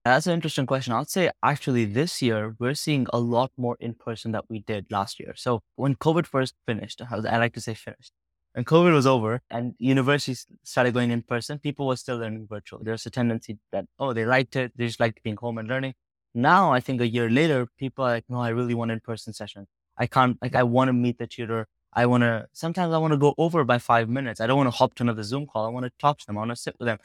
[0.06, 0.94] That's an interesting question.
[0.94, 4.86] I'd say actually this year we're seeing a lot more in person that we did
[4.90, 5.34] last year.
[5.36, 8.12] So when COVID first finished, I like to say finished.
[8.54, 12.80] When COVID was over and universities started going in person, people were still learning virtual.
[12.82, 14.72] There's a tendency that, oh, they liked it.
[14.76, 15.92] They just liked being home and learning.
[16.34, 19.34] Now, I think a year later, people are like, no, I really want in person
[19.34, 19.66] session.
[19.98, 21.66] I can't, like, I want to meet the tutor.
[21.92, 24.40] I want to, sometimes I want to go over by five minutes.
[24.40, 25.66] I don't want to hop to another Zoom call.
[25.66, 26.36] I want to talk to them.
[26.36, 26.98] I want to sit with them.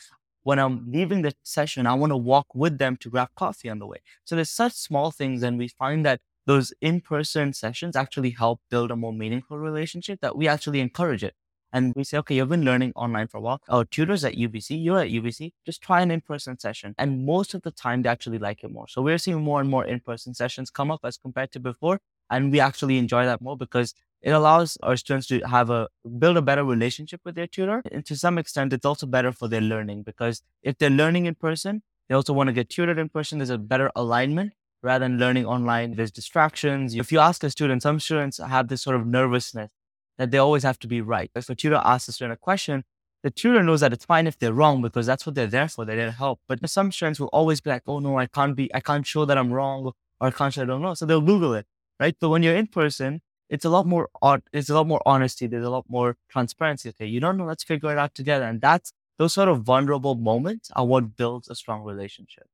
[0.44, 3.80] When I'm leaving the session, I want to walk with them to grab coffee on
[3.80, 3.98] the way.
[4.26, 5.42] So there's such small things.
[5.42, 10.36] And we find that those in-person sessions actually help build a more meaningful relationship that
[10.36, 11.34] we actually encourage it.
[11.72, 13.60] And we say, okay, you've been learning online for a while.
[13.68, 16.94] Our tutors at UBC, you're at UBC, just try an in-person session.
[17.00, 18.88] And most of the time they actually like it more.
[18.88, 22.00] So we're seeing more and more in-person sessions come up as compared to before.
[22.30, 26.38] And we actually enjoy that more because it allows our students to have a build
[26.38, 27.84] a better relationship with their tutor.
[27.92, 31.36] And to some extent, it's also better for their learning because if they're learning in
[31.36, 33.40] person, they also want to get tutored in person.
[33.40, 35.96] There's a better alignment rather than learning online.
[35.96, 36.96] There's distractions.
[36.96, 39.72] If you ask a student, some students have this sort of nervousness
[40.18, 41.30] that they always have to be right.
[41.36, 42.86] If a tutor asks a student a question,
[43.24, 45.84] the tutor knows that it's fine if they're wrong because that's what they're there for.
[45.84, 46.40] They're there to help.
[46.48, 49.26] But some students will always be like, oh no, I can't be, I can't show
[49.26, 50.94] that I'm wrong or I can't show I don't know.
[50.94, 51.66] So they'll Google it,
[52.00, 52.16] right?
[52.20, 53.22] But when you're in person,
[53.54, 54.10] it's a lot more,
[54.52, 55.46] it's a lot more honesty.
[55.46, 56.90] There's a lot more transparency.
[56.90, 58.46] Okay, you don't know, let's figure it out together.
[58.46, 62.48] And that's, those sort of vulnerable moments are what builds a strong relationship.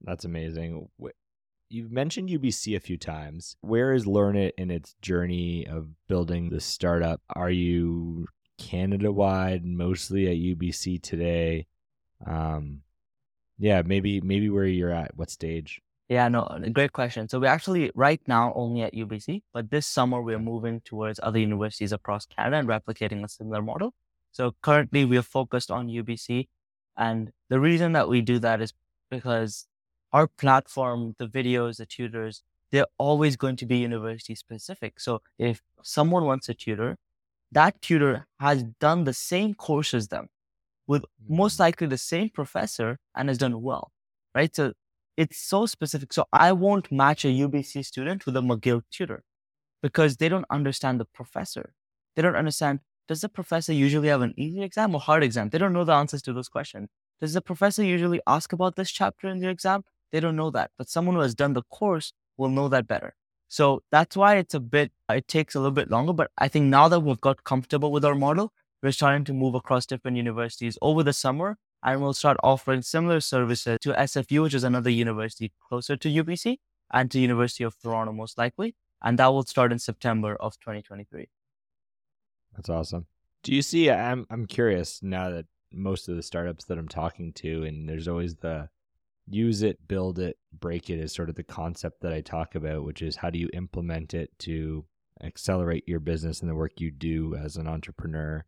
[0.00, 0.88] That's amazing.
[1.68, 3.56] You've mentioned UBC a few times.
[3.60, 7.20] Where is LearnIt in its journey of building the startup?
[7.36, 11.66] Are you Canada wide, mostly at UBC today?
[12.26, 12.80] Um,
[13.58, 15.82] yeah, maybe maybe where you're at, what stage?
[16.08, 17.28] Yeah, no, uh, great question.
[17.28, 21.38] So we're actually right now only at UBC, but this summer we're moving towards other
[21.38, 23.92] universities across Canada and replicating a similar model.
[24.32, 26.48] So currently we are focused on UBC.
[26.96, 28.72] And the reason that we do that is
[29.10, 29.66] because
[30.12, 32.42] our platform, the videos, the tutors,
[32.72, 35.00] they're always going to be university specific.
[35.00, 36.96] So if someone wants a tutor,
[37.52, 40.28] that tutor has done the same course as them
[40.86, 41.64] with most mm-hmm.
[41.64, 43.92] likely the same professor and has done well,
[44.34, 44.54] right?
[44.54, 44.72] So
[45.18, 46.12] it's so specific.
[46.12, 49.24] So I won't match a UBC student with a McGill tutor
[49.82, 51.74] because they don't understand the professor.
[52.14, 55.48] They don't understand, does the professor usually have an easy exam or hard exam?
[55.48, 56.88] They don't know the answers to those questions.
[57.20, 59.82] Does the professor usually ask about this chapter in their exam?
[60.12, 60.70] They don't know that.
[60.78, 63.16] But someone who has done the course will know that better.
[63.48, 66.12] So that's why it's a bit, it takes a little bit longer.
[66.12, 68.52] But I think now that we've got comfortable with our model,
[68.84, 73.20] we're starting to move across different universities over the summer and we'll start offering similar
[73.20, 76.58] services to SFU, which is another university closer to UBC
[76.92, 78.74] and to University of Toronto, most likely.
[79.02, 81.28] And that will start in September of 2023.
[82.56, 83.06] That's awesome.
[83.44, 83.90] Do you see?
[83.90, 88.08] I'm I'm curious now that most of the startups that I'm talking to, and there's
[88.08, 88.68] always the
[89.30, 92.84] use it, build it, break it is sort of the concept that I talk about,
[92.84, 94.84] which is how do you implement it to
[95.22, 98.44] accelerate your business and the work you do as an entrepreneur.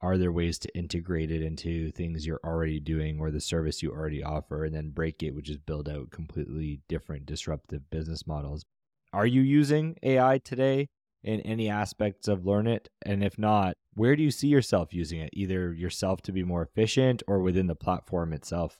[0.00, 3.90] Are there ways to integrate it into things you're already doing or the service you
[3.90, 8.64] already offer, and then break it, which is build out completely different disruptive business models?
[9.12, 10.88] Are you using AI today
[11.24, 12.86] in any aspects of LearnIt?
[13.04, 15.30] And if not, where do you see yourself using it?
[15.32, 18.78] Either yourself to be more efficient or within the platform itself?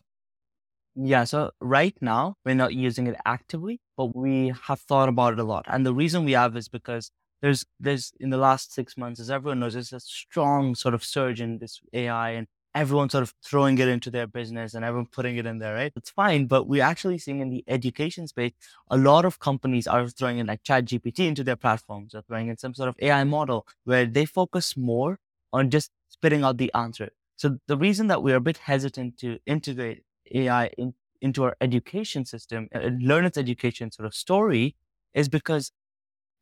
[0.94, 5.38] Yeah, so right now we're not using it actively, but we have thought about it
[5.38, 5.64] a lot.
[5.68, 7.10] And the reason we have is because
[7.42, 11.04] there's there's in the last six months, as everyone knows, there's a strong sort of
[11.04, 15.06] surge in this AI and everyone sort of throwing it into their business and everyone
[15.06, 15.92] putting it in there, right?
[15.96, 18.52] It's fine, but we're actually seeing in the education space,
[18.90, 22.48] a lot of companies are throwing in like Chat GPT into their platforms, or throwing
[22.48, 25.18] in some sort of AI model where they focus more
[25.52, 27.10] on just spitting out the answer.
[27.36, 30.02] So the reason that we're a bit hesitant to integrate
[30.34, 34.76] AI in, into our education system, uh, LearnIt's education sort of story,
[35.14, 35.72] is because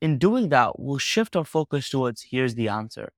[0.01, 3.13] in doing that, we'll shift our focus towards here's the answer,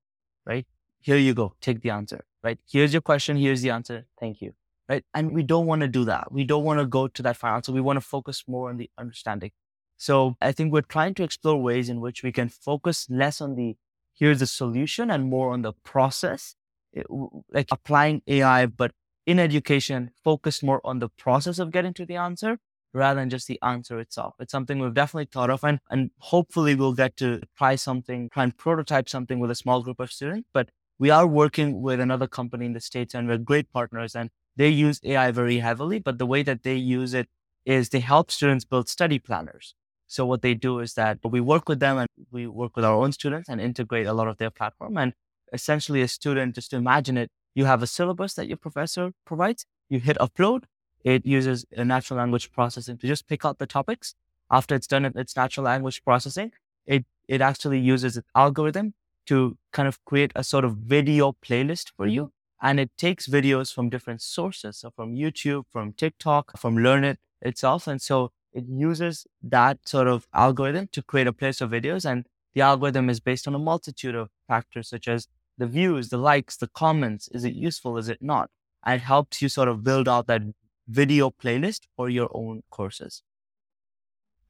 [0.47, 0.66] right?
[1.01, 2.59] Here you go, take the answer, right?
[2.70, 4.55] Here's your question, here's the answer, thank you,
[4.89, 5.05] right?
[5.14, 6.31] And we don't want to do that.
[6.33, 7.72] We don't want to go to that final answer.
[7.72, 9.51] We want to focus more on the understanding.
[9.97, 13.57] So I think we're trying to explore ways in which we can focus less on
[13.57, 13.76] the
[14.14, 16.55] here's the solution and more on the process,
[16.93, 17.07] it,
[17.53, 18.93] like applying AI, but
[19.26, 22.59] in education focus more on the process of getting to the answer
[22.93, 24.34] rather than just the answer itself.
[24.39, 28.45] It's something we've definitely thought of and, and hopefully we'll get to try something, try
[28.45, 30.49] and prototype something with a small group of students.
[30.53, 34.30] But we are working with another company in the States and we're great partners and
[34.57, 37.28] they use AI very heavily, but the way that they use it
[37.64, 39.74] is they help students build study planners.
[40.07, 42.95] So what they do is that we work with them and we work with our
[42.95, 44.97] own students and integrate a lot of their platform.
[44.97, 45.12] And
[45.53, 49.66] essentially a student, just to imagine it, you have a syllabus that your professor provides,
[49.89, 50.64] you hit upload,
[51.05, 54.14] it uses a natural language processing to just pick out the topics.
[54.51, 56.53] After it's done its natural language processing,
[56.86, 58.94] it, it actually uses an algorithm
[59.26, 62.32] to kind of create a sort of video playlist for you.
[62.61, 64.78] And it takes videos from different sources.
[64.78, 67.86] So from YouTube, from TikTok, from LearnIt itself.
[67.86, 72.11] And so it uses that sort of algorithm to create a playlist of videos.
[72.11, 72.24] And
[72.55, 75.28] the algorithm is based on a multitude of factors such as
[75.59, 77.28] the views, the likes, the comments.
[77.28, 77.99] Is it useful?
[77.99, 78.51] Is it not?
[78.84, 80.42] And it helps you sort of build out that
[80.89, 83.22] video playlist for your own courses.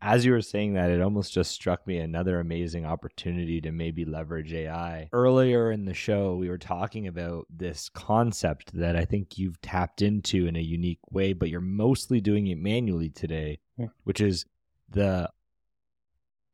[0.01, 4.05] As you were saying that, it almost just struck me another amazing opportunity to maybe
[4.05, 5.09] leverage AI.
[5.12, 10.01] Earlier in the show, we were talking about this concept that I think you've tapped
[10.01, 13.89] into in a unique way, but you're mostly doing it manually today, yeah.
[14.05, 14.45] which is
[14.89, 15.28] the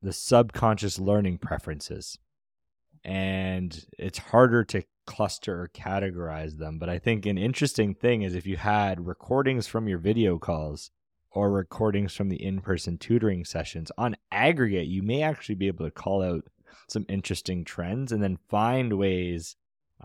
[0.01, 2.19] the subconscious learning preferences.
[3.05, 6.79] And it's harder to cluster or categorize them.
[6.79, 10.91] But I think an interesting thing is if you had recordings from your video calls
[11.31, 15.85] or recordings from the in person tutoring sessions, on aggregate, you may actually be able
[15.85, 16.45] to call out
[16.89, 19.57] some interesting trends and then find ways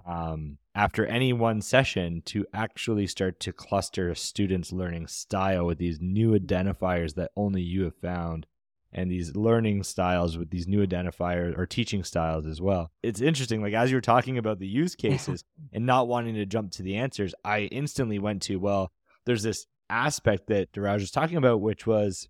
[0.06, 5.78] um, after any one session to actually start to cluster a student's learning style with
[5.78, 8.45] these new identifiers that only you have found
[8.92, 12.92] and these learning styles with these new identifiers or teaching styles as well.
[13.04, 16.72] It's interesting, like as you're talking about the use cases and not wanting to jump
[16.72, 18.92] to the answers, I instantly went to, well,
[19.26, 22.30] there's this aspect that Dhiraj was talking about, which was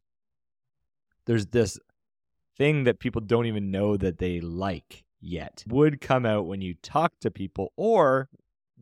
[1.26, 1.80] there's this
[2.57, 6.74] thing that people don't even know that they like yet would come out when you
[6.82, 8.30] talk to people or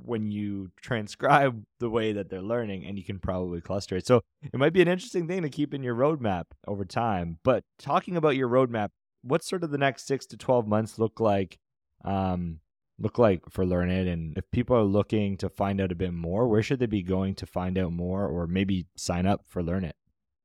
[0.03, 4.07] when you transcribe the way that they're learning and you can probably cluster it.
[4.07, 7.39] So it might be an interesting thing to keep in your roadmap over time.
[7.43, 8.89] But talking about your roadmap,
[9.21, 11.57] what's sort of the next six to 12 months look like?
[12.05, 12.59] Um,
[12.99, 16.47] look like for LearnIt and if people are looking to find out a bit more
[16.47, 19.93] where should they be going to find out more or maybe sign up for LearnIt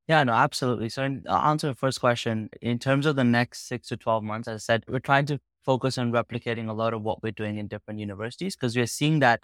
[0.06, 3.66] yeah no absolutely so in, I'll answer the first question in terms of the next
[3.66, 6.94] six to 12 months as i said we're trying to focus on replicating a lot
[6.94, 9.40] of what we're doing in different universities because we're seeing that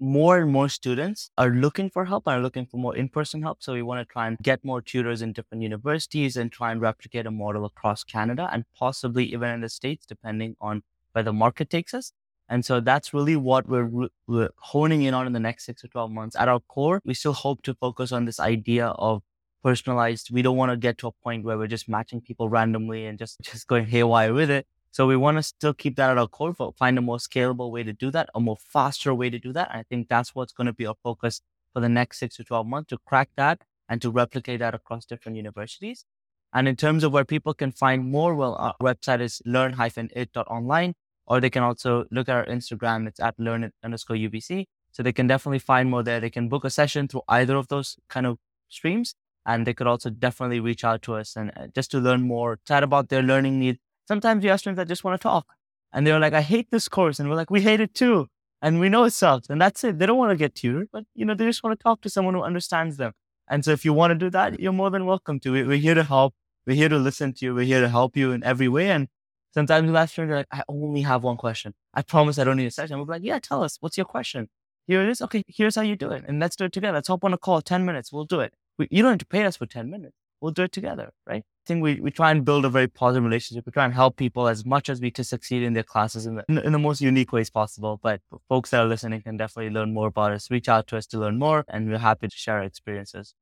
[0.00, 3.62] more and more students are looking for help and are looking for more in-person help.
[3.62, 6.80] So we want to try and get more tutors in different universities and try and
[6.80, 10.82] replicate a model across Canada and possibly even in the States, depending on
[11.12, 12.12] where the market takes us.
[12.48, 13.88] And so that's really what we're,
[14.26, 16.36] we're honing in on in the next six to 12 months.
[16.36, 19.22] At our core, we still hope to focus on this idea of
[19.62, 20.30] personalized.
[20.30, 23.18] We don't want to get to a point where we're just matching people randomly and
[23.18, 24.66] just, just going haywire with it.
[24.94, 27.72] So we want to still keep that at our core, but find a more scalable
[27.72, 29.68] way to do that, a more faster way to do that.
[29.72, 31.40] I think that's what's going to be our focus
[31.72, 35.04] for the next six to 12 months to crack that and to replicate that across
[35.04, 36.04] different universities.
[36.52, 40.94] And in terms of where people can find more, well, our website is learn-it.online,
[41.26, 43.08] or they can also look at our Instagram.
[43.08, 44.66] It's at learn underscore UBC.
[44.92, 46.20] So they can definitely find more there.
[46.20, 48.38] They can book a session through either of those kind of
[48.68, 49.16] streams.
[49.44, 52.60] And they could also definitely reach out to us and uh, just to learn more,
[52.64, 55.46] chat about their learning needs, Sometimes you have students that just want to talk
[55.92, 57.18] and they're like, I hate this course.
[57.18, 58.28] And we're like, we hate it too.
[58.60, 59.48] And we know it sucks.
[59.48, 59.98] And that's it.
[59.98, 62.10] They don't want to get tutored, but you know, they just want to talk to
[62.10, 63.12] someone who understands them.
[63.48, 65.52] And so if you want to do that, you're more than welcome to.
[65.52, 66.34] We're here to help.
[66.66, 67.54] We're here to listen to you.
[67.54, 68.90] We're here to help you in every way.
[68.90, 69.08] And
[69.52, 71.74] sometimes we ask students, like, I only have one question.
[71.92, 72.98] I promise I don't need a session.
[72.98, 73.76] We're like, yeah, tell us.
[73.80, 74.48] What's your question?
[74.86, 75.20] Here it is.
[75.20, 76.24] Okay, here's how you do it.
[76.26, 76.96] And let's do it together.
[76.96, 78.12] Let's hop on a call, 10 minutes.
[78.12, 78.54] We'll do it.
[78.78, 81.42] We, you don't have to pay us for 10 minutes we'll do it together, right?
[81.64, 83.64] I think we, we try and build a very positive relationship.
[83.64, 86.34] We try and help people as much as we to succeed in their classes in
[86.34, 87.98] the, in, in the most unique ways possible.
[88.02, 90.50] But folks that are listening can definitely learn more about us.
[90.50, 93.34] Reach out to us to learn more, and we're happy to share our experiences.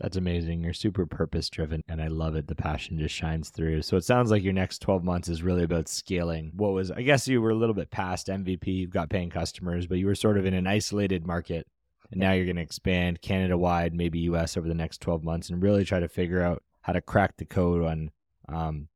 [0.00, 0.62] That's amazing.
[0.62, 2.48] You're super purpose driven and I love it.
[2.48, 3.80] The passion just shines through.
[3.80, 6.52] So it sounds like your next 12 months is really about scaling.
[6.54, 9.86] What was, I guess you were a little bit past MVP, you've got paying customers,
[9.86, 11.66] but you were sort of in an isolated market
[12.10, 15.48] and now you're going to expand Canada wide, maybe US over the next 12 months
[15.48, 18.10] and really try to figure out how to crack the code on,
[18.48, 18.86] um,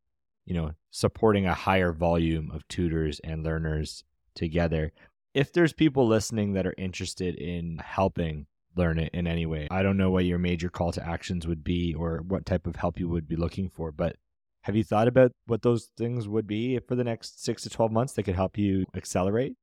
[0.46, 4.04] you know, supporting a higher volume of tutors and learners
[4.36, 4.92] together.
[5.34, 8.46] If there's people listening that are interested in helping
[8.78, 11.92] LearnIt in any way, I don't know what your major call to actions would be
[11.92, 14.14] or what type of help you would be looking for, but
[14.62, 17.90] have you thought about what those things would be for the next six to 12
[17.90, 19.56] months that could help you accelerate?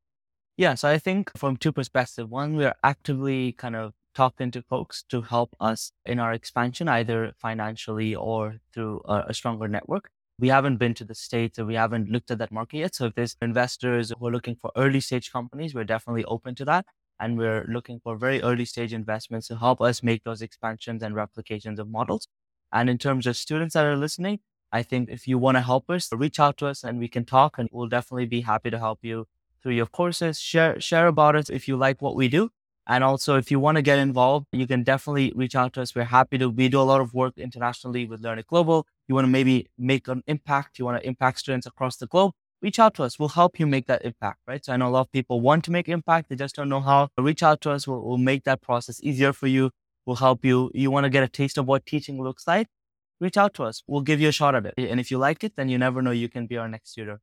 [0.58, 2.30] Yeah, so I think from two perspectives.
[2.30, 6.88] One, we are actively kind of talking to folks to help us in our expansion,
[6.90, 10.10] either financially or through a, a stronger network.
[10.40, 12.96] We haven't been to the States or we haven't looked at that market yet.
[12.96, 16.66] So if there's investors who are looking for early stage companies, we're definitely open to
[16.66, 16.86] that.
[17.20, 21.16] And we're looking for very early stage investments to help us make those expansions and
[21.16, 22.28] replications of models.
[22.72, 24.40] And in terms of students that are listening,
[24.72, 27.26] I think if you want to help us, reach out to us and we can
[27.26, 29.26] talk and we'll definitely be happy to help you
[29.62, 30.40] through your courses.
[30.40, 32.50] Share share about it if you like what we do.
[32.88, 35.94] And also if you want to get involved, you can definitely reach out to us.
[35.94, 38.88] We're happy to we do a lot of work internationally with LearnIt Global.
[39.08, 42.32] You want to maybe make an impact, you want to impact students across the globe,
[42.62, 43.20] reach out to us.
[43.20, 44.64] We'll help you make that impact, right?
[44.64, 46.82] So I know a lot of people want to make impact, they just don't know
[46.82, 47.10] how.
[47.18, 47.88] Reach out to us.
[47.88, 49.72] We'll, we'll make that process easier for you.
[50.06, 50.72] We'll help you.
[50.74, 52.68] You want to get a taste of what teaching looks like?
[53.20, 53.84] reach out to us.
[53.88, 54.74] We'll give you a shot at it.
[54.78, 57.20] And if you like it, then you never know you can be our next tutor.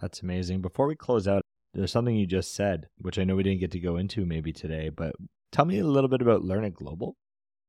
[0.00, 0.60] That's amazing.
[0.60, 1.42] Before we close out,
[1.76, 4.52] there's something you just said, which I know we didn't get to go into maybe
[4.52, 5.14] today, but
[5.52, 7.16] tell me a little bit about LearnIt Global.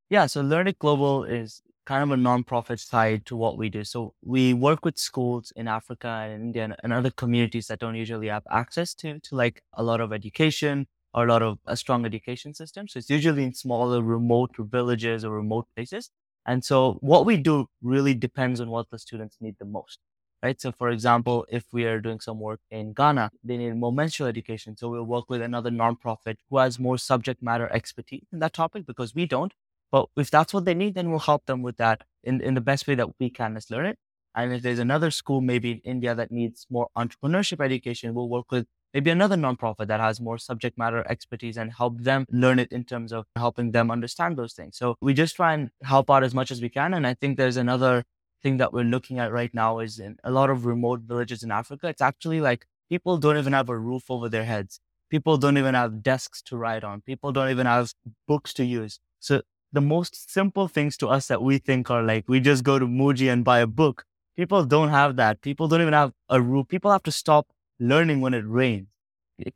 [0.09, 3.83] Yeah, so LearnIt Global is kind of a nonprofit side to what we do.
[3.83, 8.27] So we work with schools in Africa and India and other communities that don't usually
[8.27, 12.05] have access to, to like a lot of education or a lot of a strong
[12.05, 12.87] education system.
[12.87, 16.11] So it's usually in smaller, remote villages or remote places.
[16.45, 19.99] And so what we do really depends on what the students need the most,
[20.43, 20.59] right?
[20.59, 24.29] So for example, if we are doing some work in Ghana, they need more menstrual
[24.29, 24.77] education.
[24.77, 28.85] So we'll work with another nonprofit who has more subject matter expertise in that topic
[28.85, 29.53] because we don't.
[29.91, 32.61] But if that's what they need, then we'll help them with that in, in the
[32.61, 33.95] best way that we can as LearnIt.
[34.35, 38.51] And if there's another school, maybe in India that needs more entrepreneurship education, we'll work
[38.51, 42.71] with maybe another nonprofit that has more subject matter expertise and help them learn it
[42.71, 44.77] in terms of helping them understand those things.
[44.77, 46.93] So we just try and help out as much as we can.
[46.93, 48.03] And I think there's another
[48.41, 51.51] thing that we're looking at right now is in a lot of remote villages in
[51.51, 51.88] Africa.
[51.88, 54.79] It's actually like people don't even have a roof over their heads.
[55.09, 57.01] People don't even have desks to write on.
[57.01, 57.93] People don't even have
[58.27, 58.99] books to use.
[59.19, 62.77] So the most simple things to us that we think are like, we just go
[62.79, 64.05] to Muji and buy a book.
[64.35, 65.41] People don't have that.
[65.41, 66.67] People don't even have a roof.
[66.67, 67.47] People have to stop
[67.79, 68.88] learning when it rains.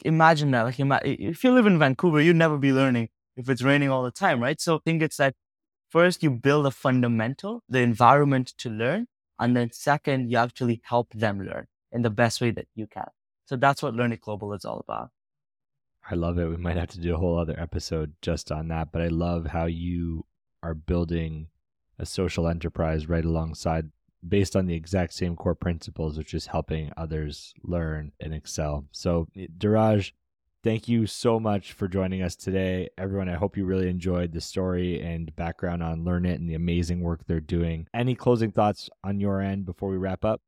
[0.06, 0.64] Imagine that.
[0.64, 4.12] Like, if you live in Vancouver, you'd never be learning if it's raining all the
[4.12, 4.60] time, right?
[4.60, 5.34] So I think it's that
[5.92, 9.08] first you build a fundamental, the environment to learn,
[9.40, 13.10] and then second, you actually help them learn in the best way that you can.
[13.46, 15.10] So that's what LearnIt Global is all about.
[16.10, 16.48] I love it.
[16.48, 19.48] We might have to do a whole other episode just on that, but I love
[19.48, 20.26] how you
[20.64, 21.48] are building
[22.00, 23.92] a social enterprise right alongside
[24.28, 28.86] based on the exact same core principles, which is helping others learn and excel.
[28.92, 30.12] So, Dhiraj,
[30.64, 32.90] thank you so much for joining us today.
[32.98, 37.02] Everyone, I hope you really enjoyed the story and background on LearnIt and the amazing
[37.02, 37.88] work they're doing.
[37.94, 40.42] Any closing thoughts on your end before we wrap up?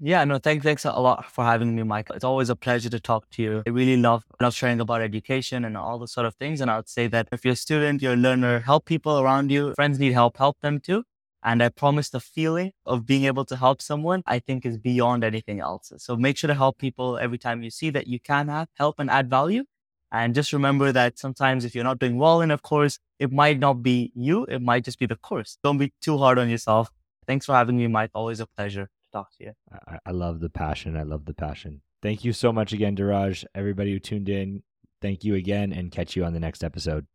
[0.00, 2.16] Yeah, no, thank, thanks a lot for having me, Michael.
[2.16, 3.62] It's always a pleasure to talk to you.
[3.66, 6.60] I really love, love sharing about education and all the sort of things.
[6.60, 9.50] And I would say that if you're a student, you're a learner, help people around
[9.50, 9.72] you.
[9.74, 11.04] Friends need help, help them too.
[11.44, 15.22] And I promise the feeling of being able to help someone, I think is beyond
[15.22, 15.92] anything else.
[15.98, 18.98] So make sure to help people every time you see that you can have help
[18.98, 19.64] and add value.
[20.10, 23.58] And just remember that sometimes if you're not doing well in a course, it might
[23.58, 24.44] not be you.
[24.46, 25.58] It might just be the course.
[25.62, 26.90] Don't be too hard on yourself.
[27.26, 28.10] Thanks for having me, Mike.
[28.14, 29.52] Always a pleasure to talk to you.
[29.86, 30.96] I, I love the passion.
[30.96, 31.82] I love the passion.
[32.00, 33.44] Thank you so much again, Dhiraj.
[33.54, 34.62] Everybody who tuned in,
[35.02, 37.06] thank you again and catch you on the next episode.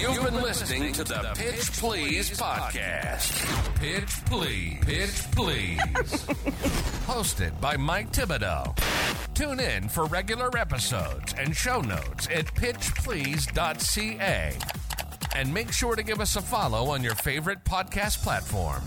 [0.00, 3.76] You've been listening to the Pitch Please podcast.
[3.78, 4.78] Pitch Please.
[4.82, 5.78] Pitch Please.
[7.06, 8.74] Hosted by Mike Thibodeau.
[9.34, 14.52] Tune in for regular episodes and show notes at pitchplease.ca.
[15.36, 18.80] And make sure to give us a follow on your favorite podcast platform.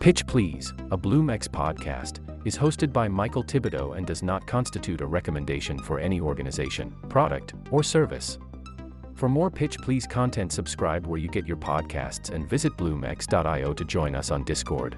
[0.00, 5.06] Pitch Please, a BloomX podcast, is hosted by Michael Thibodeau and does not constitute a
[5.06, 8.38] recommendation for any organization, product, or service.
[9.14, 13.84] For more Pitch Please content, subscribe where you get your podcasts and visit bloomx.io to
[13.84, 14.96] join us on Discord.